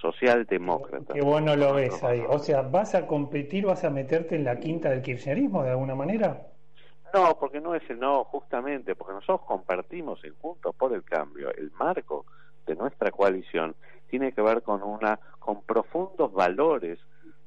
[0.00, 1.14] socialdemócrata.
[1.14, 2.22] Qué bueno lo ves ahí.
[2.28, 5.94] O sea, ¿vas a competir, vas a meterte en la quinta del kirchnerismo de alguna
[5.94, 6.46] manera?
[7.14, 11.50] No, porque no es el no, justamente, porque nosotros compartimos en Juntos por el Cambio
[11.56, 12.26] el marco
[12.66, 13.74] de nuestra coalición
[14.08, 16.98] tiene que ver con una con profundos valores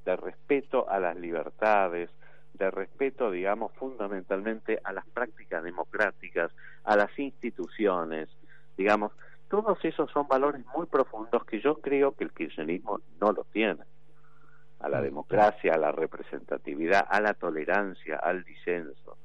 [0.05, 2.09] de respeto a las libertades,
[2.53, 6.51] de respeto, digamos, fundamentalmente a las prácticas democráticas,
[6.83, 8.29] a las instituciones,
[8.77, 9.11] digamos,
[9.51, 13.83] todos esos son valores muy profundos que yo creo que el kirchnerismo no los tiene.
[14.79, 15.03] A la mm.
[15.03, 19.17] democracia, a la representatividad, a la tolerancia, al disenso.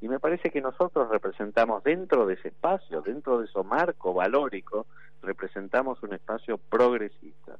[0.00, 4.86] Y me parece que nosotros representamos dentro de ese espacio, dentro de ese marco valórico,
[5.20, 7.56] representamos un espacio progresista.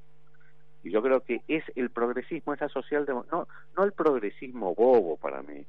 [0.85, 5.43] Y yo creo que es el progresismo, esa social, no, no el progresismo bobo para
[5.43, 5.67] mí,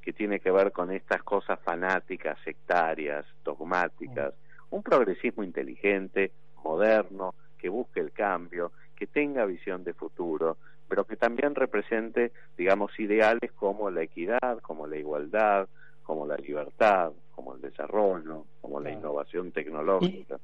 [0.00, 4.32] que tiene que ver con estas cosas fanáticas, sectarias, dogmáticas,
[4.72, 6.32] un progresismo inteligente,
[6.64, 10.56] moderno, que busque el cambio, que tenga visión de futuro,
[10.88, 15.68] pero que también represente, digamos, ideales como la equidad, como la igualdad,
[16.02, 20.38] como la libertad, como el desarrollo, como la innovación tecnológica.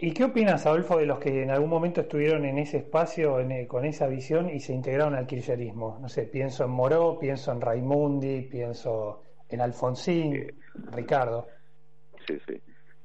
[0.00, 3.84] ¿Y, qué opinas, Adolfo, de los que en algún momento estuvieron en ese espacio con
[3.84, 5.98] esa visión y se integraron al kirchnerismo?
[6.00, 10.52] No sé, pienso en Moró, pienso en Raimundi, pienso en Alfonsín,
[10.92, 11.46] Ricardo.
[12.26, 12.60] Sí, sí.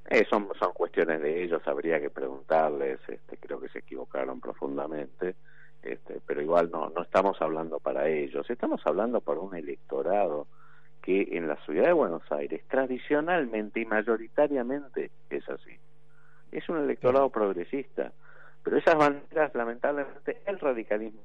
[0.09, 5.35] Eh, son, son cuestiones de ellos, habría que preguntarles, este, creo que se equivocaron profundamente,
[5.81, 10.47] este, pero igual no, no estamos hablando para ellos, estamos hablando para un electorado
[11.01, 15.77] que en la ciudad de Buenos Aires tradicionalmente y mayoritariamente es así.
[16.51, 18.11] Es un electorado progresista,
[18.63, 21.21] pero esas banderas, lamentablemente, el radicalismo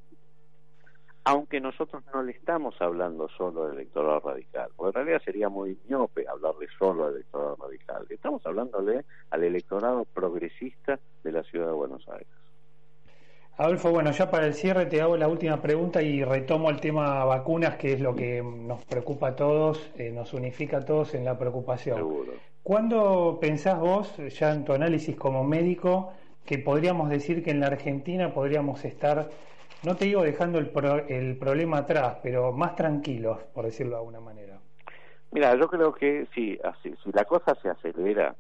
[1.29, 5.77] aunque nosotros no le estamos hablando solo del electorado radical, porque en realidad sería muy
[5.87, 11.73] miope hablarle solo al electorado radical, estamos hablándole al electorado progresista de la ciudad de
[11.73, 12.29] Buenos Aires.
[13.59, 17.23] Adolfo, bueno, ya para el cierre te hago la última pregunta y retomo el tema
[17.27, 21.27] vacunas, que es lo que nos preocupa a todos, eh, nos unifica a todos en
[21.27, 21.97] la preocupación.
[21.97, 22.33] Seguro.
[22.63, 26.11] ¿Cuándo pensás vos, ya en tu análisis como médico,
[26.47, 29.29] que podríamos decir que en la Argentina podríamos estar
[29.83, 30.73] no te digo dejando el,
[31.09, 34.59] el problema atrás, pero más tranquilos, por decirlo de alguna manera.
[35.31, 38.35] Mira, yo creo que si, así, si la cosa se acelera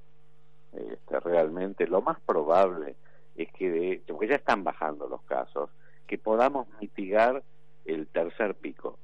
[0.72, 2.96] este, realmente, lo más probable
[3.36, 5.70] es que, de, porque ya están bajando los casos,
[6.06, 7.42] que podamos mitigar
[7.84, 8.98] el tercer pico,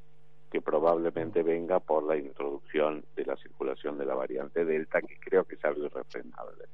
[0.51, 5.45] que probablemente venga por la introducción de la circulación de la variante Delta, que creo
[5.45, 6.65] que es algo irrefrenable.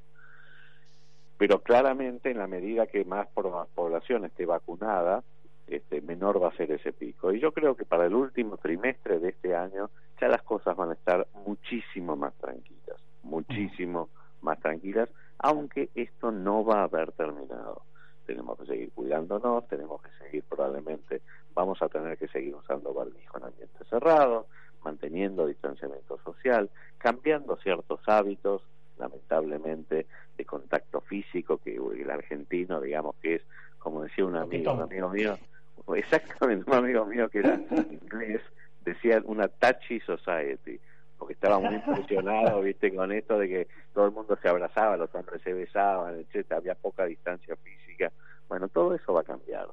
[1.39, 5.25] Pero claramente, en la medida que más población esté vacunada,
[5.71, 7.33] este, menor va a ser ese pico.
[7.33, 10.91] Y yo creo que para el último trimestre de este año ya las cosas van
[10.91, 14.11] a estar muchísimo más tranquilas, muchísimo
[14.43, 17.83] más tranquilas, aunque esto no va a haber terminado.
[18.27, 21.23] Tenemos que seguir cuidándonos, tenemos que seguir probablemente,
[21.55, 24.47] vamos a tener que seguir usando barbijo en ambientes cerrados,
[24.85, 28.63] manteniendo distanciamiento social, cambiando ciertos hábitos,
[28.99, 30.07] lamentablemente,
[30.37, 33.43] de contacto físico, que el argentino, digamos que es,
[33.79, 35.39] como decía un amigo, un amigo mío,
[35.97, 38.43] exactamente un amigo mío que era inglés,
[38.85, 40.81] decía una touchy society,
[41.19, 45.15] porque estaba muy impresionado, viste, con esto de que todo el mundo se abrazaba, los
[45.15, 48.13] hombres se besaban, etcétera, había poca distancia física.
[48.49, 49.69] Bueno, todo eso va a cambiar.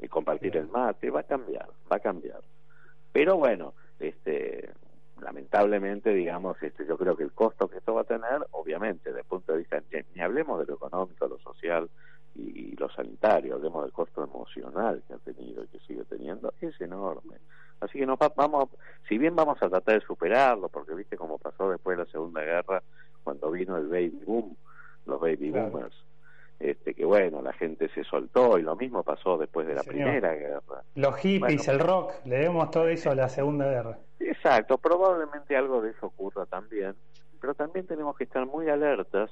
[0.00, 2.40] Y compartir el mate va a cambiar, va a cambiar.
[3.12, 4.70] Pero bueno, este
[5.22, 9.20] lamentablemente, digamos, este, yo creo que el costo que esto va a tener, obviamente, desde
[9.20, 9.82] el punto de vista,
[10.14, 11.88] ni hablemos de lo económico, lo social,
[12.34, 16.80] y, lo sanitario, hablemos del costo emocional que ha tenido y que sigue teniendo, es
[16.80, 17.36] enorme.
[17.80, 18.70] Así que nos vamos,
[19.08, 22.42] si bien vamos a tratar de superarlo, porque viste cómo pasó después de la Segunda
[22.42, 22.82] Guerra,
[23.22, 24.56] cuando vino el baby boom,
[25.06, 25.94] los baby boomers,
[26.60, 30.32] este que bueno, la gente se soltó y lo mismo pasó después de la Primera
[30.32, 30.84] Guerra.
[30.94, 33.98] Los hippies, el rock, le demos todo eso a la Segunda Guerra.
[34.20, 36.94] Exacto, probablemente algo de eso ocurra también,
[37.40, 39.30] pero también tenemos que estar muy alertas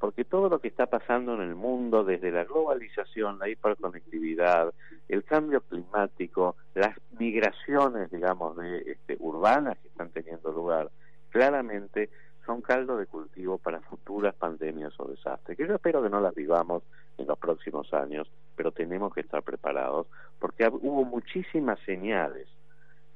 [0.00, 4.72] porque todo lo que está pasando en el mundo, desde la globalización, la hiperconectividad,
[5.08, 10.90] el cambio climático, las migraciones, digamos, de, este, urbanas que están teniendo lugar,
[11.28, 12.08] claramente
[12.46, 16.34] son caldo de cultivo para futuras pandemias o desastres, que yo espero que no las
[16.34, 16.82] vivamos
[17.18, 20.06] en los próximos años, pero tenemos que estar preparados,
[20.38, 22.48] porque hubo muchísimas señales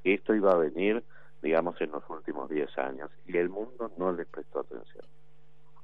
[0.03, 1.03] que esto iba a venir,
[1.41, 5.07] digamos, en los últimos 10 años, y el mundo no les prestó atención.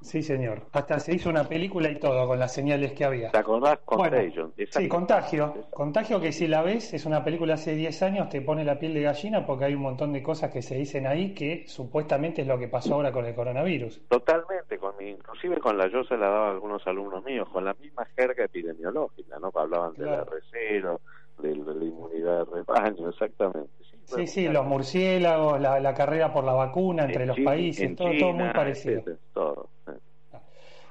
[0.01, 0.63] Sí, señor.
[0.73, 3.31] Hasta se hizo una película y todo con las señales que había.
[3.31, 3.79] ¿Te acordás?
[3.85, 4.53] Contagion.
[4.57, 5.67] sí, Contagio.
[5.71, 8.95] Contagio que si la ves, es una película hace 10 años, te pone la piel
[8.95, 12.49] de gallina porque hay un montón de cosas que se dicen ahí que supuestamente es
[12.49, 14.01] lo que pasó ahora con el coronavirus.
[14.09, 17.75] Totalmente, con inclusive con la yo se la daba a algunos alumnos míos, con la
[17.75, 19.51] misma jerga epidemiológica, ¿no?
[19.55, 20.99] Hablaban de la R0,
[21.41, 23.71] de, la inmunidad de rebaño, exactamente.
[24.05, 28.53] Sí, sí, los murciélagos, la, carrera por la vacuna entre los países, todo, todo muy
[28.53, 29.03] parecido.
[29.33, 29.69] todo.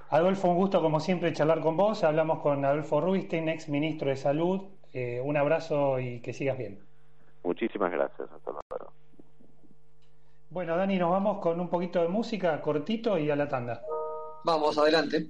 [0.09, 2.03] Adolfo, un gusto como siempre charlar con vos.
[2.03, 4.63] Hablamos con Adolfo Rubinstein, ex ministro de Salud.
[4.91, 6.79] Eh, un abrazo y que sigas bien.
[7.43, 8.27] Muchísimas gracias.
[8.31, 8.93] Hasta luego.
[10.49, 13.83] Bueno, Dani, nos vamos con un poquito de música, cortito y a la tanda.
[14.43, 15.27] Vamos, adelante.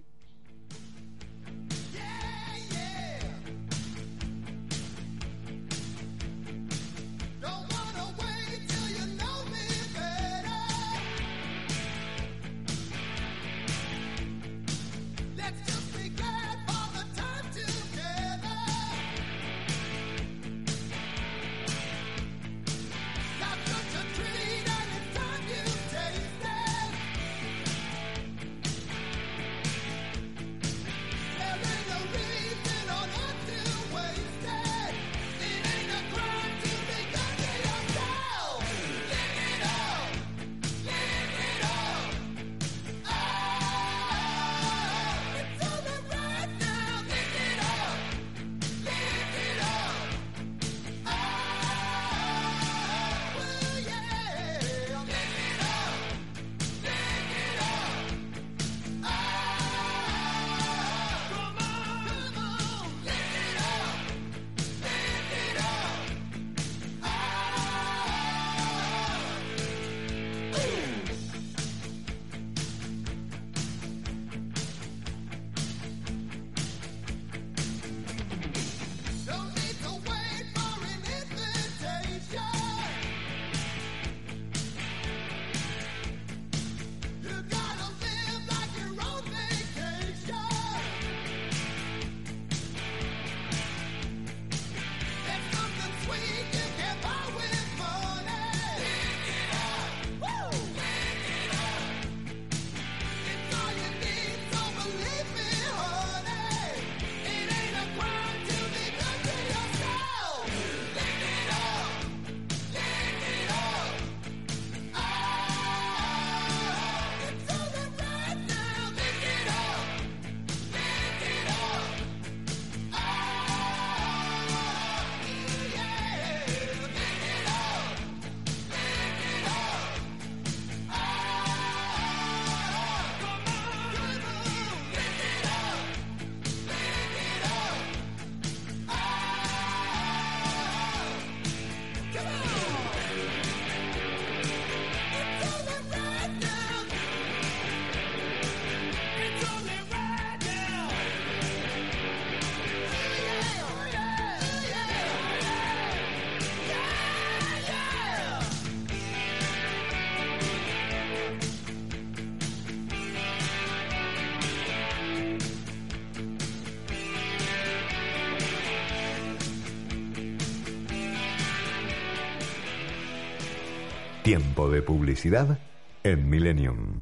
[174.29, 175.57] Tiempo de publicidad
[176.03, 177.01] en Millennium.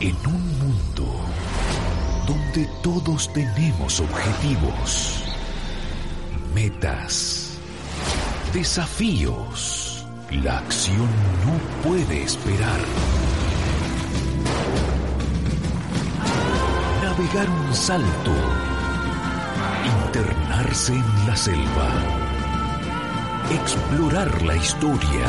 [0.00, 1.06] en un mundo
[2.26, 5.24] donde todos tenemos objetivos,
[6.54, 7.58] metas,
[8.52, 11.08] desafíos, la acción
[11.46, 12.80] no puede esperar.
[17.02, 18.32] Navegar un salto,
[20.04, 21.90] internarse en la selva,
[23.50, 25.26] explorar la historia,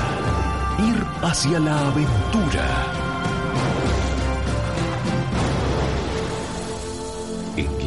[0.80, 3.07] ir hacia la aventura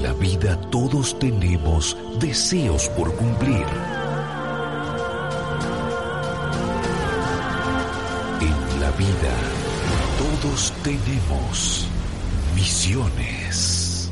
[0.00, 3.66] En la vida todos tenemos deseos por cumplir.
[8.40, 9.34] En la vida
[10.40, 11.86] todos tenemos
[12.54, 14.10] misiones.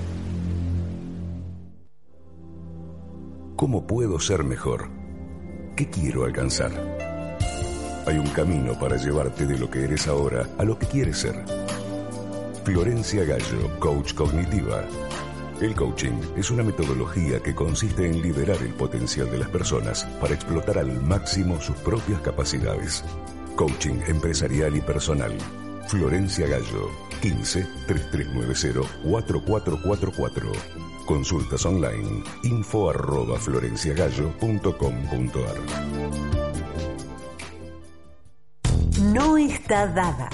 [3.57, 4.91] ¿Cómo puedo ser mejor?
[5.75, 6.71] ¿Qué quiero alcanzar?
[8.07, 11.47] Hay un camino para llevarte de lo que eres ahora a lo que quieres ser.
[12.63, 14.85] Florencia Gallo, coach cognitiva.
[15.61, 20.33] El coaching es una metodología que consiste en liberar el potencial de las personas para
[20.33, 23.03] explotar al máximo sus propias capacidades.
[23.57, 25.37] Coaching empresarial y personal.
[25.89, 26.91] Florencia Gallo,
[27.23, 30.53] 15 3390 4444.
[31.07, 33.37] Consultas online, info arroba.
[39.13, 40.31] No está dada.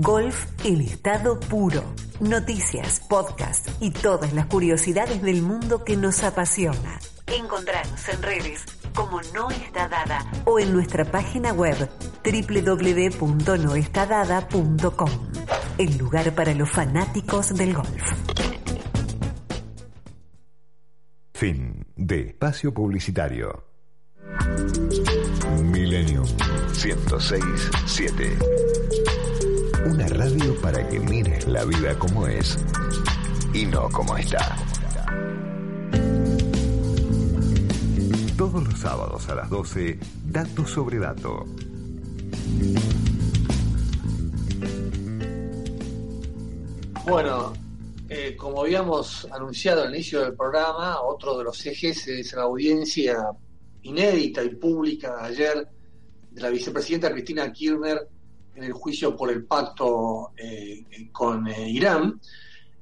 [0.00, 1.84] Golf el estado puro.
[2.28, 6.98] Noticias, podcast y todas las curiosidades del mundo que nos apasiona.
[7.26, 8.64] Encontrarnos en redes
[8.94, 11.76] como No Está Dada o en nuestra página web
[12.24, 15.10] www.noestadada.com.
[15.76, 18.12] El lugar para los fanáticos del golf.
[21.34, 23.66] Fin de espacio publicitario.
[25.62, 26.24] Millennium
[26.82, 28.63] 1067.
[29.84, 32.58] Una radio para que mires la vida como es
[33.52, 34.56] y no como está.
[38.38, 41.44] Todos los sábados a las 12, dato sobre dato.
[47.04, 47.52] Bueno,
[48.08, 53.18] eh, como habíamos anunciado al inicio del programa, otro de los ejes es la audiencia
[53.82, 55.68] inédita y pública ayer
[56.30, 58.13] de la vicepresidenta Cristina Kirchner
[58.54, 62.20] en el juicio por el pacto eh, con eh, Irán.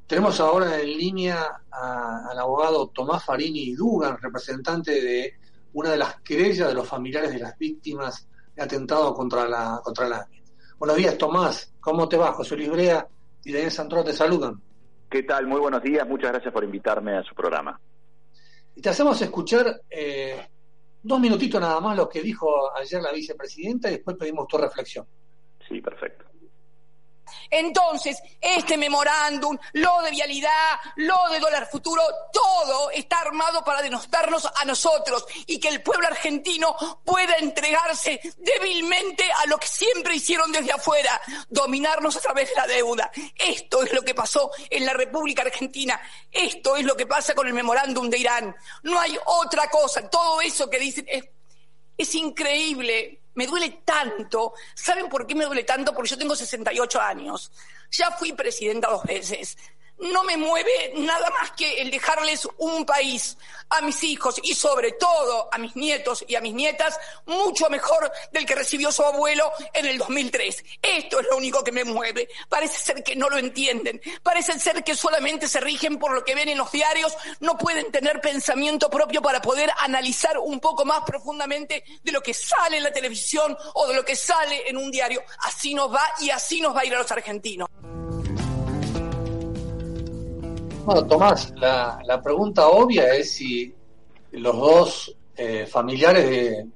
[0.07, 5.35] Tenemos ahora en línea al abogado Tomás Farini Dugan, representante de
[5.73, 10.09] una de las querellas de los familiares de las víctimas de atentado contra la contra
[10.09, 10.29] la
[10.83, 11.73] Buenos días, Tomás.
[11.79, 12.33] ¿Cómo te va?
[12.33, 13.07] José Luis Brea
[13.45, 14.61] y Daniel Santro te saludan.
[15.09, 15.47] ¿Qué tal?
[15.47, 16.05] Muy buenos días.
[16.09, 17.81] Muchas gracias por invitarme a su programa.
[18.75, 20.45] Y te hacemos escuchar eh,
[21.01, 25.07] dos minutitos nada más lo que dijo ayer la vicepresidenta y después pedimos tu reflexión.
[25.81, 26.33] Perfecto.
[27.51, 32.03] Entonces, este memorándum, lo de vialidad, lo de dólar futuro,
[32.33, 39.25] todo está armado para denostarnos a nosotros y que el pueblo argentino pueda entregarse débilmente
[39.31, 43.11] a lo que siempre hicieron desde afuera, dominarnos a través de la deuda.
[43.37, 46.01] Esto es lo que pasó en la República Argentina.
[46.31, 48.57] Esto es lo que pasa con el memorándum de Irán.
[48.83, 50.09] No hay otra cosa.
[50.09, 51.07] Todo eso que dicen
[51.97, 54.55] es increíble me duele tanto.
[54.75, 55.93] ¿Saben por qué me duele tanto?
[55.95, 57.51] Porque yo tengo 68 años.
[57.91, 59.57] Ya fui presidenta dos veces
[60.03, 63.37] no me mueve nada más que el dejarles un país
[63.71, 68.11] a mis hijos y sobre todo a mis nietos y a mis nietas mucho mejor
[68.31, 70.65] del que recibió su abuelo en el 2003.
[70.83, 72.29] Esto es lo único que me mueve.
[72.49, 74.01] Parece ser que no lo entienden.
[74.23, 77.17] Parece ser que solamente se rigen por lo que ven en los diarios.
[77.41, 82.35] No pueden tener pensamiento propio para poder analizar un poco más profundamente de lo que
[82.35, 85.23] sale en la televisión o de lo que sale en un diario.
[85.45, 87.69] Así nos va y así nos va a ir a los argentinos.
[90.85, 93.73] Bueno, Tomás, la, la pregunta obvia es si
[94.33, 96.67] los dos eh, familiares de,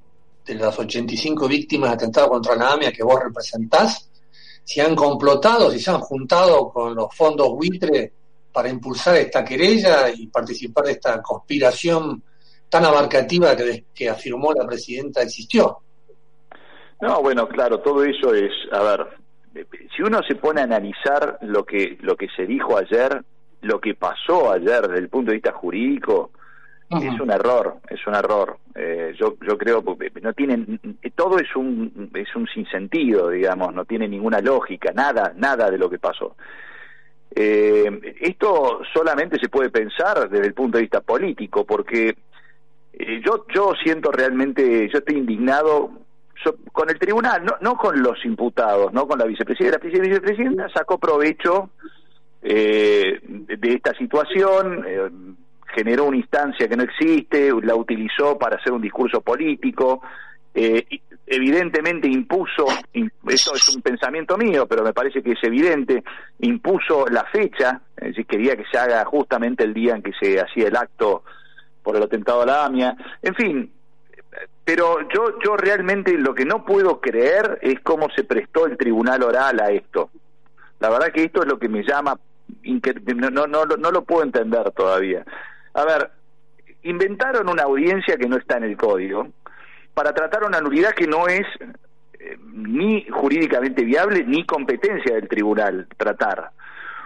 [0.45, 4.09] de, las 85 víctimas de atentado contra la AMIA que vos representás,
[4.63, 8.13] si han complotado, si se han juntado con los fondos buitre
[8.53, 12.23] para impulsar esta querella y participar de esta conspiración
[12.69, 15.79] tan abarcativa que, que afirmó la presidenta existió.
[17.01, 19.07] No, bueno, claro, todo eso es, a ver,
[19.97, 23.25] si uno se pone a analizar lo que lo que se dijo ayer
[23.63, 26.31] lo que pasó ayer desde el punto de vista jurídico
[26.89, 28.59] es un error, es un error.
[28.75, 30.79] Eh, yo yo creo que no tienen
[31.15, 35.91] todo es un es un sinsentido, digamos, no tiene ninguna lógica, nada nada de lo
[35.91, 36.37] que pasó.
[37.35, 42.17] Eh, esto solamente se puede pensar desde el punto de vista político, porque
[42.93, 45.91] eh, yo yo siento realmente, yo estoy indignado
[46.73, 49.81] con el tribunal, no, no con los imputados, no con la vicepresidenta.
[49.83, 51.71] La vicepresidenta sacó provecho
[52.43, 55.11] eh, de esta situación, eh,
[55.75, 60.03] generó una instancia que no existe, la utilizó para hacer un discurso político,
[60.55, 60.87] eh,
[61.27, 62.67] evidentemente impuso,
[63.29, 66.03] eso es un pensamiento mío, pero me parece que es evidente,
[66.39, 70.41] impuso la fecha, es decir, quería que se haga justamente el día en que se
[70.41, 71.25] hacía el acto
[71.83, 73.73] por el atentado a la AMIA, en fin,
[74.65, 79.23] pero yo, yo realmente lo que no puedo creer es cómo se prestó el tribunal
[79.23, 80.11] oral a esto.
[80.81, 82.19] La verdad que esto es lo que me llama
[83.15, 85.25] no, no, no, no lo puedo entender todavía.
[85.75, 86.11] A ver,
[86.83, 89.29] inventaron una audiencia que no está en el código
[89.95, 91.47] para tratar una nulidad que no es
[92.19, 96.51] eh, ni jurídicamente viable ni competencia del tribunal tratar.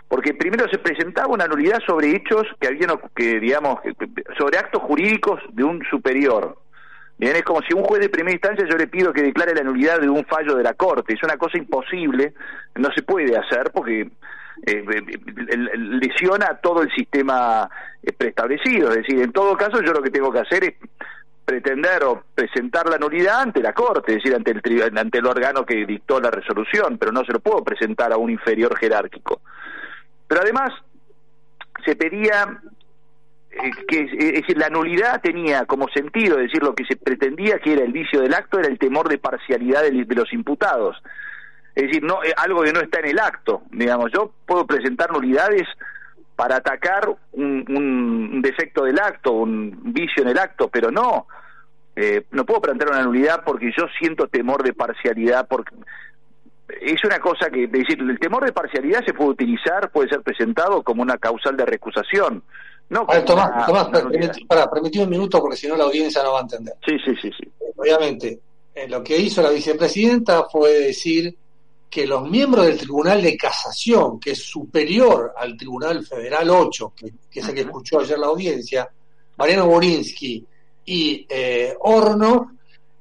[0.09, 3.79] porque primero se presentaba una nulidad sobre hechos que habían, que digamos,
[4.37, 6.59] sobre actos jurídicos de un superior.
[7.21, 9.62] Bien, es como si un juez de primera instancia yo le pido que declare la
[9.62, 11.12] nulidad de un fallo de la Corte.
[11.12, 12.33] Es una cosa imposible,
[12.77, 14.09] no se puede hacer porque
[14.66, 14.85] eh,
[15.77, 17.68] lesiona todo el sistema
[18.03, 18.89] eh, preestablecido.
[18.89, 20.75] Es decir, en todo caso yo lo que tengo que hacer es
[21.45, 25.66] pretender o presentar la nulidad ante la Corte, es decir, ante el, ante el órgano
[25.66, 29.43] que dictó la resolución, pero no se lo puedo presentar a un inferior jerárquico.
[30.27, 30.73] Pero además
[31.85, 32.80] se pedía eh,
[33.88, 37.72] que es decir, la nulidad tenía como sentido, es decir, lo que se pretendía que
[37.72, 40.96] era el vicio del acto era el temor de parcialidad de, los imputados.
[41.74, 45.12] Es decir, no eh, algo que no está en el acto, digamos, yo puedo presentar
[45.12, 45.66] nulidades
[46.36, 51.26] para atacar un, defecto del acto, un vicio en el acto, pero no,
[51.96, 55.74] eh, no puedo plantear una nulidad porque yo siento temor de parcialidad, porque
[56.80, 60.22] es una cosa que, es decir, el temor de parcialidad se puede utilizar, puede ser
[60.22, 62.42] presentado como una causal de recusación.
[62.91, 63.88] No, Tomás,
[64.68, 66.74] permitir un minuto porque si no la audiencia no va a entender.
[66.84, 67.51] Sí, sí, sí, sí.
[67.76, 68.41] Obviamente,
[68.74, 71.34] eh, lo que hizo la vicepresidenta fue decir
[71.88, 77.12] que los miembros del Tribunal de Casación, que es superior al Tribunal Federal 8, que,
[77.41, 78.88] es el que escuchó ayer la audiencia,
[79.36, 80.45] Mariano Borinsky
[80.84, 82.53] y eh, Horno,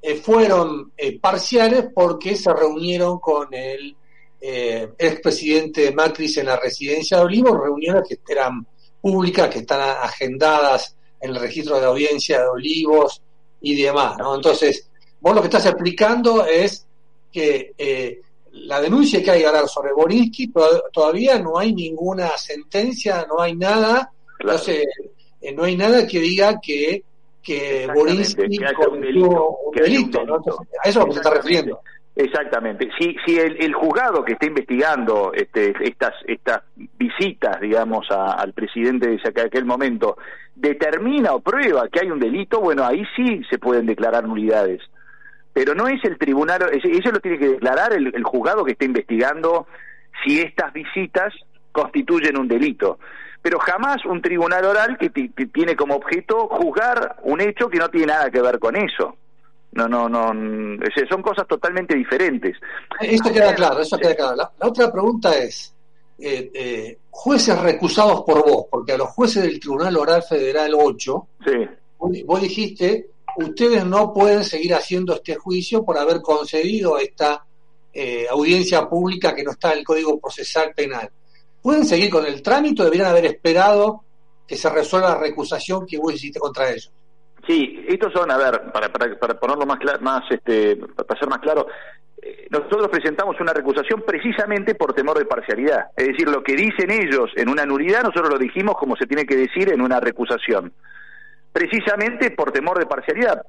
[0.02, 3.94] eh, fueron eh, parciales porque se reunieron con el
[4.40, 8.66] eh, expresidente Macri en la residencia de Olivos, reuniones que eran
[9.00, 13.20] públicas, que están agendadas en el registro de audiencia de Olivos
[13.60, 14.16] y demás.
[14.18, 14.34] ¿no?
[14.34, 14.88] Entonces,
[15.20, 16.86] vos lo que estás explicando es
[17.32, 18.20] que eh,
[18.52, 20.52] la denuncia que hay ahora sobre Borinsky
[20.92, 24.12] todavía no hay ninguna sentencia, no hay nada,
[25.54, 27.04] no hay nada que diga que
[27.42, 31.80] que Borinsky cometió un delito, a eso es lo que se está refiriendo.
[32.16, 32.90] Exactamente.
[32.98, 36.62] Si, si el, juzgado que está investigando este, estas, estas
[36.98, 40.18] visitas, digamos, al presidente de aquel momento,
[40.54, 44.82] determina o prueba que hay un delito, bueno, ahí sí se pueden declarar nulidades.
[45.52, 48.84] Pero no es el tribunal, eso lo tiene que declarar el, el juzgado que está
[48.84, 49.66] investigando
[50.24, 51.32] si estas visitas
[51.72, 52.98] constituyen un delito
[53.42, 58.08] pero jamás un tribunal oral que, tiene como objeto juzgar un hecho que no tiene
[58.08, 59.16] nada que ver con eso.
[59.72, 60.32] No, no, no,
[61.08, 62.56] son cosas totalmente diferentes.
[63.00, 64.36] Eso queda claro, eso queda claro.
[64.36, 65.72] La, otra pregunta es,
[66.18, 71.26] eh, eh, jueces recusados por vos, porque a los jueces del Tribunal Oral Federal 8,
[71.98, 77.44] vos, dijiste, ustedes no pueden seguir haciendo este juicio por haber concedido esta
[77.92, 81.08] eh, audiencia pública que no está en el Código Procesal Penal.
[81.62, 84.02] ¿Pueden seguir con el trámite o deberían haber esperado
[84.46, 86.90] que se resuelva la recusación que vos hiciste contra ellos?
[87.46, 91.66] Sí, estos son, a ver, para, para, ponerlo más, más este, para ser más claro,
[92.22, 95.86] eh, nosotros presentamos una recusación precisamente por temor de parcialidad.
[95.96, 99.24] Es decir, lo que dicen ellos en una nulidad, nosotros lo dijimos como se tiene
[99.24, 100.72] que decir en una recusación.
[101.52, 103.42] Precisamente por temor de parcialidad.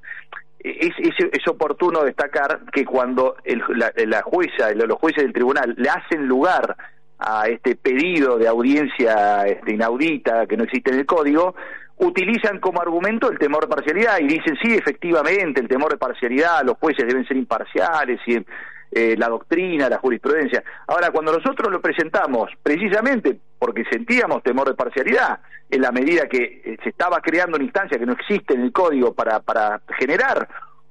[0.59, 5.89] Es, es, oportuno destacar que cuando el, la, la jueza, los jueces del tribunal le
[5.89, 6.77] hacen lugar
[7.17, 11.55] a este pedido de audiencia este, inaudita que no existe en el código,
[12.01, 16.63] utilizan como argumento el temor de parcialidad y dicen, sí, efectivamente, el temor de parcialidad,
[16.65, 18.43] los jueces deben ser imparciales y
[18.91, 20.63] eh, la doctrina, la jurisprudencia.
[20.87, 25.39] Ahora, cuando nosotros lo presentamos, precisamente porque sentíamos temor de parcialidad,
[25.69, 28.71] en la medida que eh, se estaba creando una instancia que no existe en el
[28.71, 30.47] código para, para generar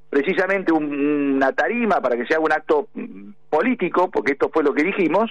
[0.09, 4.73] precisamente una tarima para que se haga un acto mm, político, porque esto fue lo
[4.73, 5.31] que dijimos,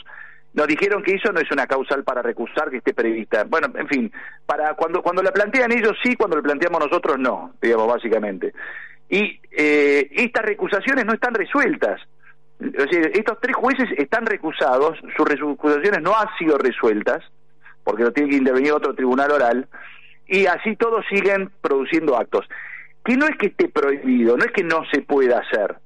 [0.54, 3.43] nos dijeron que eso no es una causal para recusar que esté prevista.
[3.43, 4.12] Bueno, en fin,
[4.45, 8.54] para cuando cuando la plantean ellos sí, cuando la planteamos nosotros no, digamos básicamente.
[9.10, 12.02] Y eh, estas recusaciones no están resueltas.
[12.60, 17.24] O sea, estos tres jueces están recusados, sus recusaciones no han sido resueltas,
[17.84, 19.68] porque no tiene que intervenir otro tribunal oral,
[20.28, 22.47] y así todos siguen produciendo actos.
[23.04, 25.78] Que no es que esté prohibido, no es que no se pueda hacer,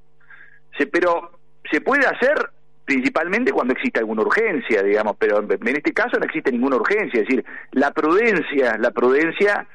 [0.78, 1.38] se, pero
[1.72, 2.50] se puede hacer
[2.86, 7.28] principalmente cuando existe alguna urgencia, digamos, pero en este caso no existe ninguna urgencia, es
[7.28, 9.68] decir, la prudencia, la prudencia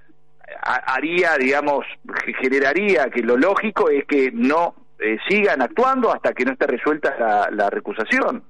[0.62, 1.86] haría, digamos,
[2.40, 7.48] generaría que lo lógico es que no eh, sigan actuando hasta que no esté resuelta
[7.50, 8.42] la, recusación.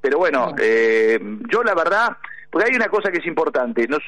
[0.00, 1.18] Pero bueno, eh,
[1.50, 2.16] yo la verdad,
[2.50, 4.02] porque hay una cosa que es importante, nos,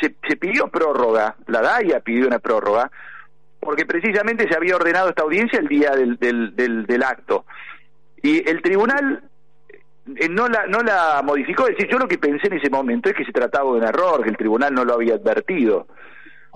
[0.00, 2.90] se, se pidió prórroga, la DAIA pidió una prórroga,
[3.60, 7.44] porque precisamente se había ordenado esta audiencia el día del, del, del, del acto.
[8.22, 9.22] Y el tribunal
[10.16, 13.08] eh, no la, no la modificó, es decir, yo lo que pensé en ese momento
[13.08, 15.86] es que se trataba de un error, que el tribunal no lo había advertido,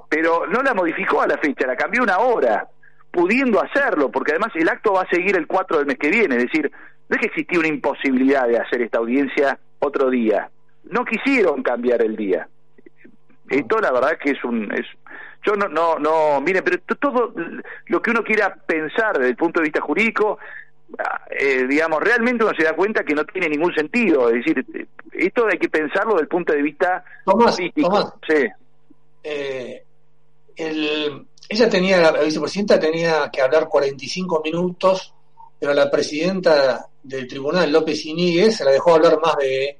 [0.08, 2.68] pero no la modificó a la fecha, la cambió una hora,
[3.10, 6.36] pudiendo hacerlo, porque además el acto va a seguir el 4 del mes que viene,
[6.36, 6.70] es decir,
[7.08, 10.50] no es que existía una imposibilidad de hacer esta audiencia otro día,
[10.84, 12.48] no quisieron cambiar el día.
[13.48, 14.72] Esto la verdad que es un...
[14.72, 14.86] Es,
[15.44, 17.34] yo no, no, no, miren, pero todo
[17.86, 20.38] lo que uno quiera pensar desde el punto de vista jurídico,
[21.30, 24.28] eh, digamos, realmente uno se da cuenta que no tiene ningún sentido.
[24.28, 28.14] Es decir, esto hay que pensarlo desde el punto de vista político.
[28.26, 28.46] sí.
[29.24, 29.84] Eh,
[30.56, 35.14] el, ella tenía, la vicepresidenta tenía que hablar 45 minutos,
[35.58, 39.78] pero la presidenta del tribunal, López Iníguez, se la dejó hablar más de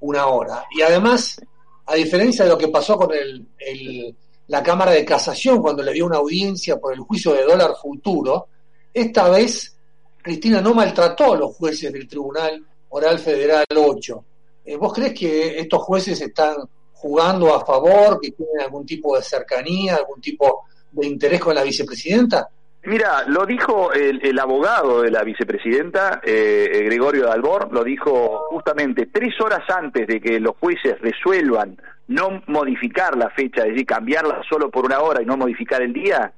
[0.00, 0.64] una hora.
[0.70, 1.40] Y además,
[1.86, 4.16] a diferencia de lo que pasó con el,
[4.48, 8.48] la Cámara de Casación cuando le dio una audiencia por el juicio de dólar futuro,
[8.92, 9.76] esta vez
[10.22, 14.24] Cristina no maltrató a los jueces del Tribunal Oral Federal 8.
[14.64, 16.56] Eh, ¿Vos crees que estos jueces están
[16.92, 21.64] jugando a favor, que tienen algún tipo de cercanía, algún tipo de interés con la
[21.64, 22.48] vicepresidenta?
[22.84, 29.06] Mira, lo dijo el, abogado de la vicepresidenta, eh, eh, Gregorio Dalbor, lo dijo justamente
[29.06, 31.76] tres horas antes de que los jueces resuelvan
[32.08, 35.92] no modificar la fecha, es decir, cambiarla solo por una hora y no modificar el
[35.92, 36.32] día,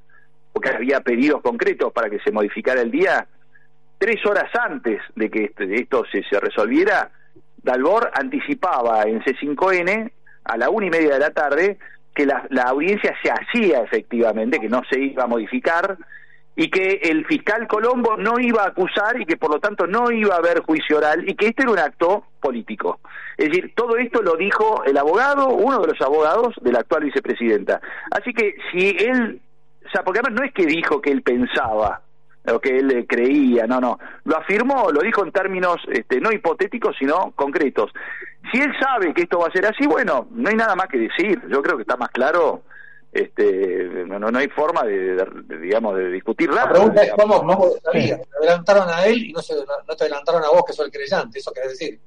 [0.53, 3.27] porque había pedidos concretos para que se modificara el día,
[4.05, 7.11] tres horas antes de que este, esto se, se resolviera,
[7.63, 10.13] Dalbor anticipaba en C5N
[10.45, 11.79] a la una y media de la tarde
[12.15, 15.97] que la, audiencia se hacía efectivamente, que no se iba a modificar
[16.55, 20.11] y que el fiscal Colombo no iba a acusar y que por lo tanto no
[20.11, 23.01] iba a haber juicio oral y que este era un acto político.
[23.39, 27.05] Es decir, todo esto lo dijo el abogado, uno de los abogados de la actual
[27.05, 27.81] vicepresidenta.
[28.11, 29.41] Así que si él,
[29.87, 32.03] o sea, porque además no es que dijo que él pensaba,
[32.45, 36.31] lo que él eh, creía, no, no, lo afirmó, lo dijo en términos este, no
[36.31, 37.91] hipotéticos, sino concretos.
[38.53, 40.99] Si él sabe que esto va a ser así, bueno, no hay nada más que
[40.99, 42.63] decir, yo creo que está más claro,
[43.13, 45.25] este, no, no hay forma de,
[45.61, 46.67] digamos, de discutir nada.
[46.67, 50.45] La pregunta es cómo, no sabía, adelantaron a él y no, se, no, te adelantaron
[50.45, 51.99] a vos que sos el creyente, eso quiere decir.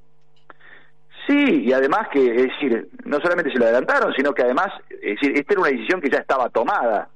[1.26, 5.20] Sí, y además que, es decir, no solamente se lo adelantaron, sino que además, es
[5.20, 7.10] decir, esta era una decisión que ya estaba tomada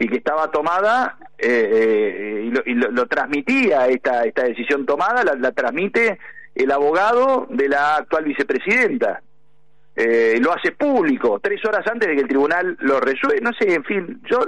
[0.00, 6.20] y que estaba tomada eh, eh, y, lo, transmitía esta, esta decisión tomada, la, transmite
[6.54, 9.20] el abogado de la actual vicepresidenta.
[9.96, 13.50] Eh, lo hace público tres horas antes de que el tribunal lo resuelva.
[13.50, 14.38] No sé, en fin, yo.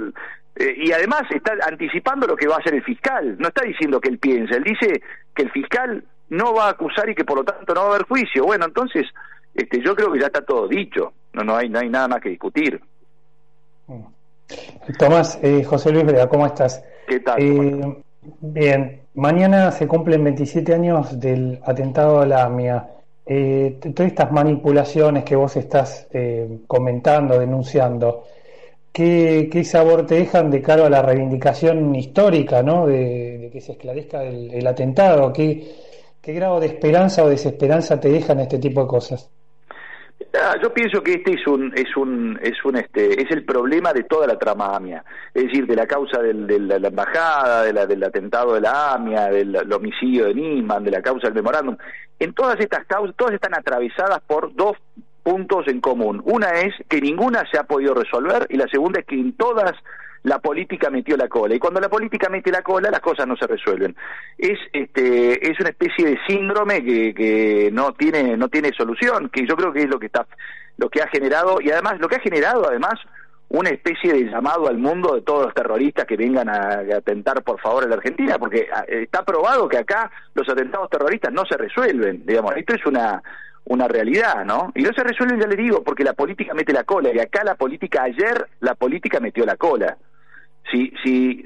[0.57, 3.35] y además está anticipando lo que va a hacer el fiscal.
[3.37, 5.01] No está diciendo que él piensa, él dice
[5.35, 7.95] que el fiscal no va a acusar y que por lo tanto no va a
[7.95, 8.45] haber juicio.
[8.45, 9.05] Bueno, entonces,
[9.53, 11.11] este, yo creo que ya está todo dicho.
[11.33, 12.79] No, no hay, no hay nada más que discutir.
[13.87, 14.20] Mm.
[14.97, 16.83] Tomás, eh, José Luis Brea, ¿cómo estás?
[17.07, 17.41] ¿Qué tal?
[17.41, 17.95] Eh,
[18.41, 22.87] bien, mañana se cumplen 27 años del atentado a la AMIA.
[23.25, 26.07] Eh, todas estas manipulaciones que vos estás
[26.67, 28.25] comentando, denunciando,
[28.91, 32.87] ¿qué, sabor te dejan de cara a la reivindicación histórica ¿no?
[32.87, 35.31] de, que se esclarezca el, atentado?
[35.31, 35.75] ¿Qué,
[36.19, 39.29] ¿Qué grado de esperanza o desesperanza te dejan este tipo de cosas?
[40.33, 43.93] Ah, yo pienso que este es un es un es un este es el problema
[43.93, 45.03] de toda la trama AMIA,
[45.33, 48.93] es decir, de la causa del, de la, embajada, de la, del atentado de la
[48.93, 51.77] AMIA, del homicidio de Nisman, de la causa del memorándum.
[52.19, 54.77] En todas estas causas, todas están atravesadas por dos
[55.23, 56.21] puntos en común.
[56.25, 59.73] Una es que ninguna se ha podido resolver y la segunda es que en todas
[60.23, 61.55] la política metió la cola.
[61.55, 63.95] Y cuando la política mete la cola, las cosas no se resuelven.
[64.37, 69.45] Es, este, es una especie de síndrome que, que no tiene, no tiene solución, que
[69.47, 70.27] yo creo que es lo que está,
[70.77, 72.99] lo que ha generado, y además, lo que ha generado además
[73.49, 77.59] una especie de llamado al mundo de todos los terroristas que vengan a, atentar por
[77.59, 81.57] favor a la Argentina, porque ah, está probado que acá los atentados terroristas no se
[81.57, 83.21] resuelven, digamos, esto es una
[83.63, 84.71] una realidad, ¿no?
[84.73, 87.43] Y no se resuelven, ya le digo, porque la política mete la cola, y acá
[87.43, 89.97] la política, ayer la política metió la cola
[90.69, 91.45] si, si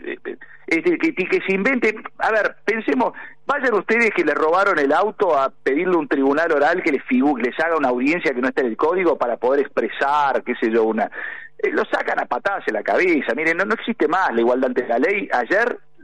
[0.68, 3.14] este, que, que, se invente, a ver, pensemos,
[3.46, 7.60] vayan ustedes que le robaron el auto a pedirle un tribunal oral que les, les
[7.60, 10.84] haga una audiencia que no esté en el código para poder expresar, qué sé yo,
[10.86, 11.10] una...
[11.60, 14.70] Eh, lo sacan a patadas en la cabeza, miren, no, no existe más la igualdad
[14.70, 15.30] ante la ley.
[15.32, 15.95] Ayer eh,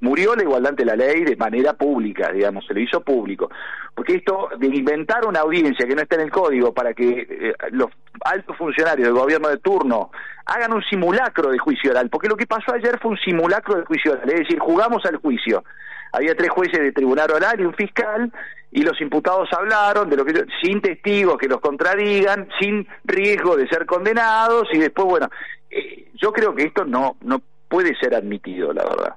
[0.00, 3.50] murió la igualdad ante la ley de manera pública, digamos, se lo hizo público.
[3.94, 7.54] Porque esto de inventar una audiencia que no está en el código para que eh,
[7.72, 7.90] los
[8.24, 10.10] altos funcionarios del gobierno de turno
[10.46, 13.84] hagan un simulacro de juicio oral, porque lo que pasó ayer fue un simulacro de
[13.84, 15.64] juicio oral, es decir, jugamos al juicio.
[16.12, 18.32] Había tres jueces de tribunal oral y un fiscal,
[18.70, 23.68] y los imputados hablaron de lo que sin testigos que los contradigan, sin riesgo de
[23.68, 25.28] ser condenados, y después, bueno,
[25.70, 29.14] eh, yo creo que esto no, no puede ser admitido, la verdad.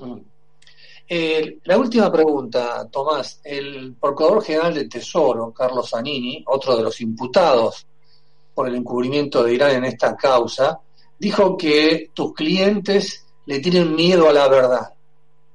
[0.00, 0.18] Mm.
[1.10, 3.40] Eh, la última pregunta, Tomás.
[3.42, 7.86] El Procurador General del Tesoro, Carlos Zanini, otro de los imputados
[8.54, 10.78] por el encubrimiento de Irán en esta causa,
[11.18, 14.92] dijo que tus clientes le tienen miedo a la verdad.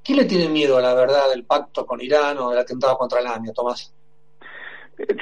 [0.04, 3.22] ¿Qué le tienen miedo a la verdad del pacto con Irán o del atentado contra
[3.22, 3.94] la AMIA, Tomás?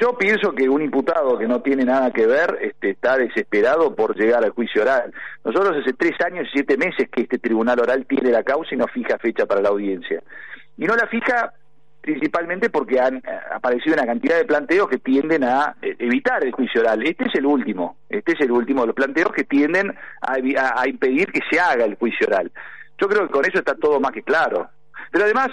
[0.00, 4.14] Yo pienso que un imputado que no tiene nada que ver este, está desesperado por
[4.16, 5.12] llegar al juicio oral.
[5.44, 8.78] Nosotros hace tres años y siete meses que este tribunal oral tiene la causa y
[8.78, 10.22] no fija fecha para la audiencia.
[10.76, 11.54] Y no la fija
[12.02, 13.22] principalmente porque han eh,
[13.54, 17.02] aparecido una cantidad de planteos que tienden a eh, evitar el juicio oral.
[17.06, 20.34] Este es el último, este es el último de los planteos que tienden a,
[20.80, 22.52] a impedir que se haga el juicio oral.
[22.98, 24.68] Yo creo que con eso está todo más que claro.
[25.12, 25.50] Pero además,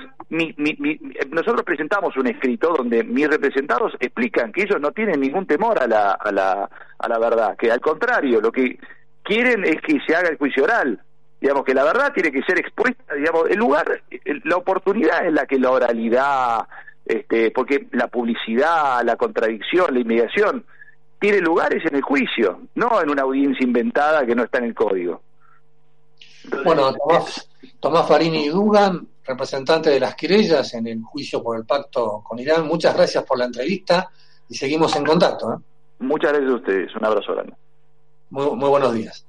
[1.31, 5.85] nosotros presentamos un escrito donde mis representados explican que ellos no tienen ningún temor a
[5.85, 8.79] la, a la, a la verdad, que al contrario, lo que
[9.21, 11.01] quieren es que se haga el juicio oral.
[11.41, 14.01] Digamos que la verdad tiene que ser expuesta, digamos, el lugar,
[14.45, 16.65] la oportunidad en la que la oralidad,
[17.05, 20.63] este, porque la publicidad, la contradicción, la inmediación,
[21.19, 24.73] tiene lugares en el juicio, no en una audiencia inventada que no está en el
[24.73, 25.21] código.
[26.63, 26.93] bueno,
[27.81, 32.67] Tomás, Farini Dugan representante de las querellas en el juicio por el pacto con Irán.
[32.67, 34.09] Muchas gracias por la entrevista
[34.49, 35.53] y seguimos en contacto.
[35.53, 35.57] ¿eh?
[35.99, 36.95] Muchas gracias a ustedes.
[36.95, 37.53] Un abrazo grande.
[38.31, 39.25] Muy, buenos días.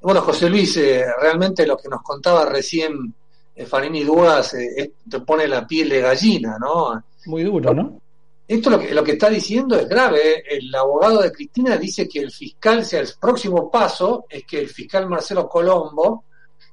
[0.00, 3.14] Bueno, José Luis, eh, realmente lo que nos contaba recién
[3.54, 7.04] eh, Farini Dugas te pone la piel de gallina, ¿no?
[7.26, 8.00] Muy duro, ¿no?
[8.48, 10.44] Esto lo que, lo que está diciendo es grave.
[10.48, 14.68] El abogado de Cristina dice que el fiscal, sea el próximo paso, es que el
[14.68, 16.24] fiscal Marcelo Colombo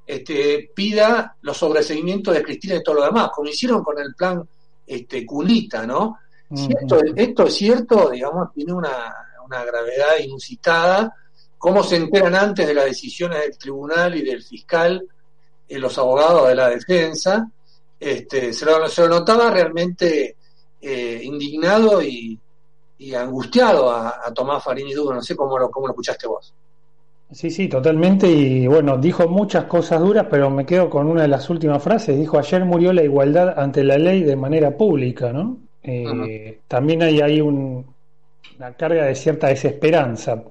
[0.10, 4.43] este, pida los sobreseguimientos de Cristina y todo lo demás, como hicieron con el plan
[4.88, 6.18] este, Cunita, ¿no?
[7.16, 8.89] esto, es cierto, digamos, tiene una,
[9.47, 11.16] gravedad inusitada.
[11.60, 15.07] ¿Cómo se enteran antes de las decisiones del tribunal y del fiscal
[15.68, 17.47] eh, los abogados de la defensa?
[17.99, 20.38] Este, se, lo, notaba realmente
[20.82, 22.39] eh, indignado y,
[23.16, 25.14] angustiado a, Tomás Farini Duro.
[25.14, 26.51] No sé cómo lo, cómo lo escuchaste vos.
[27.32, 28.27] Sí, sí, totalmente.
[28.27, 32.17] Y bueno, dijo muchas cosas duras, pero me quedo con una de las últimas frases.
[32.17, 35.57] Dijo, ayer murió la igualdad ante la ley de manera pública, ¿no?
[35.84, 37.86] Eh, también hay ahí una
[38.75, 40.43] carga de cierta desesperanza,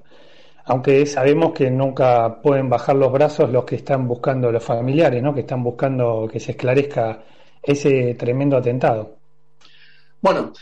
[0.65, 5.33] aunque sabemos que nunca pueden bajar los brazos los que están buscando, los familiares, ¿no?
[5.33, 7.19] Que están buscando que se esclarezca
[7.61, 9.17] ese tremendo atentado.
[10.21, 10.53] Bueno,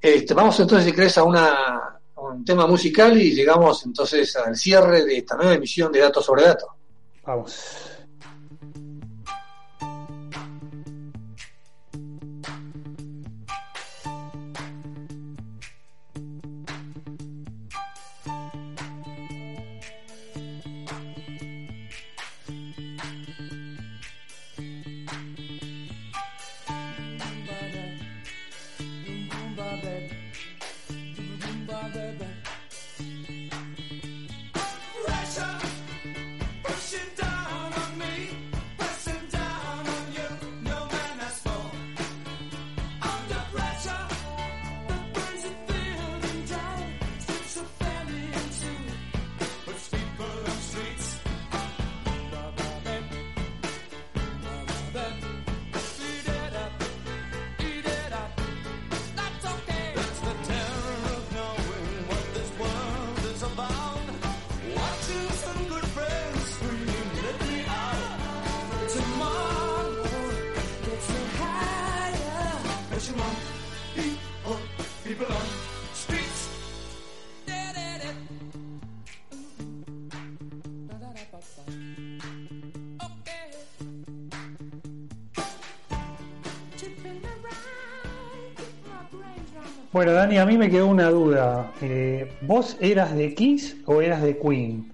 [0.00, 5.04] este, vamos entonces, si crees, a una un tema musical y llegamos entonces al cierre
[5.04, 6.68] de esta nueva emisión de Datos sobre Datos.
[7.24, 7.95] Vamos.
[89.96, 91.72] Bueno, Dani, a mí me quedó una duda.
[91.80, 94.92] Eh, ¿Vos eras de Kiss o eras de Queen?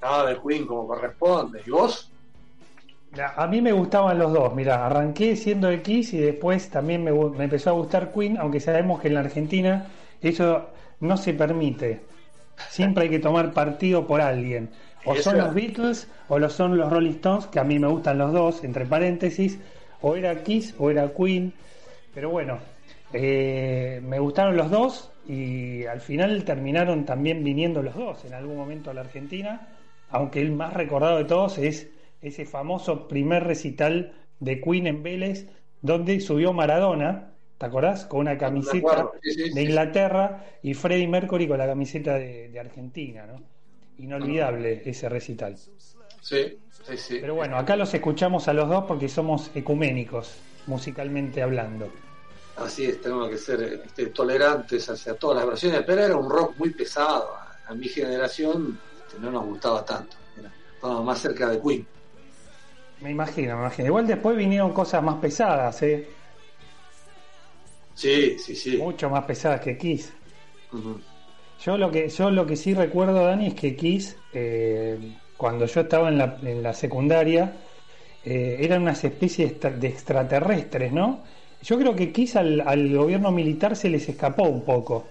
[0.00, 1.60] No, de Queen como corresponde.
[1.66, 2.10] ¿Y vos?
[3.36, 4.54] A mí me gustaban los dos.
[4.54, 7.10] Mira, arranqué siendo de Kiss y después también me,
[7.44, 9.88] empezó a gustar Queen, aunque sabemos que en la Argentina
[10.22, 10.70] eso
[11.00, 12.00] no se permite.
[12.70, 14.70] Siempre hay que tomar partido por alguien.
[15.04, 18.16] O son los Beatles o lo son los Rolling Stones, que a mí me gustan
[18.16, 19.58] los dos, entre paréntesis.
[20.00, 21.52] O era Kiss o era Queen.
[22.14, 22.60] Pero bueno,
[23.12, 28.56] eh, me gustaron los dos y al final terminaron también viniendo los dos en algún
[28.56, 29.68] momento a la Argentina,
[30.10, 31.88] aunque el más recordado de todos es
[32.20, 35.46] ese famoso primer recital de Queen en Vélez,
[35.80, 38.04] donde subió Maradona, ¿te acordás?
[38.06, 43.42] Con una camiseta de Inglaterra y Freddie Mercury con la camiseta de, Argentina, ¿no?
[43.98, 45.56] Inolvidable ese recital.
[45.56, 47.18] Sí, sí, sí.
[47.20, 51.90] Pero bueno, acá los escuchamos a los dos porque somos ecuménicos, musicalmente hablando.
[52.58, 56.56] Así es, tenemos que ser este, tolerantes hacia todas las versiones, pero era un rock
[56.58, 57.34] muy pesado.
[57.66, 60.16] A, mi generación este, no nos gustaba tanto.
[60.74, 61.86] estábamos más cerca de Queen.
[63.00, 63.88] Me imagino, me imagino.
[63.88, 66.08] Igual después vinieron cosas más pesadas, ¿eh?
[67.94, 68.76] Sí, sí, sí.
[68.76, 70.12] Mucho más pesadas que Kiss.
[71.64, 74.98] Yo lo que yo lo que sí recuerdo, Dani, es que Kiss, eh,
[75.36, 77.56] cuando yo estaba en la, en la secundaria,
[78.24, 81.24] eh, eran unas especies de extraterrestres, ¿no?
[81.62, 85.06] Yo creo que Kiss al, al gobierno militar se les escapó un poco.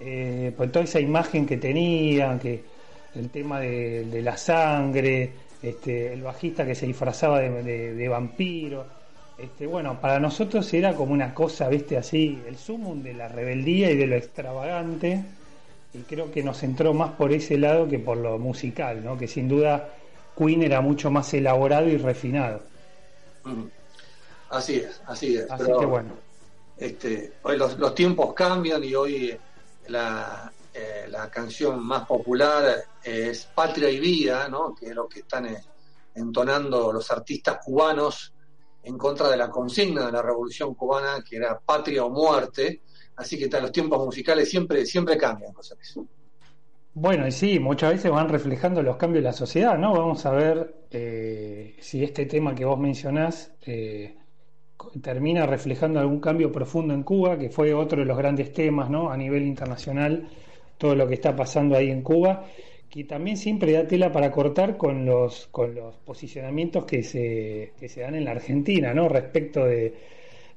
[0.00, 2.62] Eh, por toda esa imagen que tenían, que
[3.14, 5.32] el tema de, la sangre,
[5.62, 8.86] este, el bajista que se disfrazaba de, vampiro.
[9.36, 13.90] Este, bueno, para nosotros era como una cosa, viste, así, el sumum de la rebeldía
[13.90, 15.22] y de lo extravagante.
[15.94, 19.16] Y creo que nos entró más por ese lado que por lo musical, ¿no?
[19.16, 19.88] Que sin duda
[20.36, 22.60] Queen era mucho más elaborado y refinado.
[24.50, 25.50] Así es, así es.
[25.50, 26.10] Así que bueno.
[26.76, 29.36] Este, hoy los, tiempos cambian y hoy
[29.88, 34.74] la, eh, la canción más popular es Patria y Vida, ¿no?
[34.74, 35.60] que es lo que están eh,
[36.14, 38.32] entonando los artistas cubanos
[38.82, 42.82] en contra de la consigna de la revolución cubana, que era patria o muerte.
[43.16, 45.74] Así que los tiempos musicales siempre, siempre cambian, José
[46.94, 49.92] Bueno, y sí, muchas veces van reflejando los cambios de la sociedad, ¿no?
[49.92, 53.50] Vamos a ver eh, si este tema que vos mencionás
[55.02, 59.10] termina reflejando algún cambio profundo en Cuba, que fue otro de los grandes temas ¿no?
[59.10, 60.28] a nivel internacional,
[60.78, 62.46] todo lo que está pasando ahí en Cuba,
[62.88, 67.88] que también siempre da tela para cortar con los, con los posicionamientos que se, que
[67.88, 69.08] se dan en la Argentina ¿no?
[69.08, 69.94] respecto de,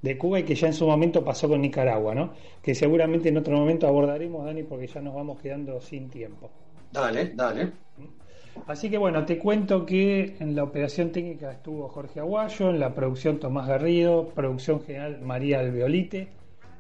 [0.02, 2.34] de Cuba y que ya en su momento pasó con Nicaragua, ¿no?
[2.62, 6.50] que seguramente en otro momento abordaremos, Dani, porque ya nos vamos quedando sin tiempo.
[6.92, 7.66] Dale, dale.
[7.98, 8.21] ¿Mm?
[8.68, 12.94] Así que bueno, te cuento que en la operación técnica estuvo Jorge Aguayo, en la
[12.94, 16.30] producción Tomás Garrido, producción general María Alveolite.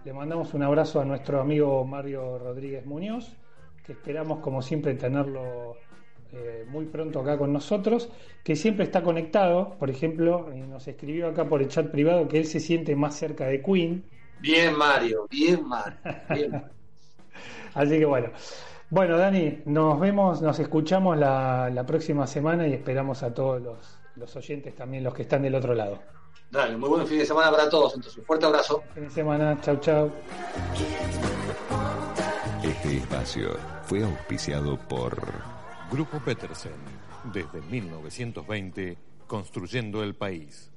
[0.06, 3.36] Le mandamos un abrazo a nuestro amigo Mario Rodríguez Muñoz,
[3.86, 5.76] que esperamos como siempre tenerlo
[6.34, 8.10] eh, muy pronto acá con nosotros,
[8.44, 12.46] que siempre está conectado, por ejemplo, nos escribió acá por el chat privado que él
[12.46, 14.04] se siente más cerca de Queen.
[14.40, 16.00] Bien Mario, bien Mario.
[17.74, 18.30] Así que bueno.
[18.92, 23.62] Bueno, Dani, nos vemos, nos escuchamos la, próxima semana y esperamos a todos
[24.18, 26.00] los, oyentes también, los que están del otro lado.
[26.52, 28.84] Dale, muy buen fin de semana para todos, entonces un fuerte abrazo.
[28.94, 30.12] Fin de semana, chau chau.
[32.62, 33.52] Este espacio
[33.84, 35.18] fue auspiciado por
[35.90, 36.74] Grupo Petersen,
[37.32, 40.71] desde 1920, construyendo el país.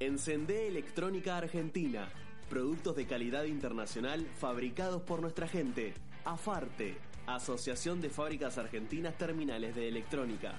[0.00, 2.08] Encendé Electrónica Argentina.
[2.48, 5.92] Productos de calidad internacional fabricados por nuestra gente.
[6.24, 6.96] AFARTE,
[7.26, 10.54] Asociación de Fábricas Argentinas Terminales de Electrónica.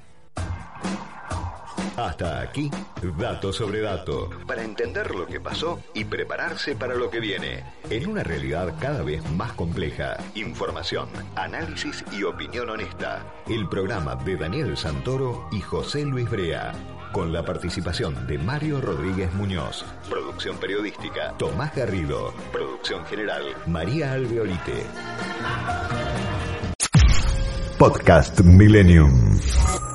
[1.97, 2.69] Hasta aquí,
[3.17, 8.07] dato sobre dato, para entender lo que pasó y prepararse para lo que viene, en
[8.07, 10.17] una realidad cada vez más compleja.
[10.35, 13.25] Información, análisis y opinión honesta.
[13.47, 16.73] El programa de Daniel Santoro y José Luis Brea
[17.11, 24.85] con la participación de Mario Rodríguez Muñoz, producción periodística Tomás Garrido, producción general María Alveolite.
[27.77, 29.90] Podcast Millennium.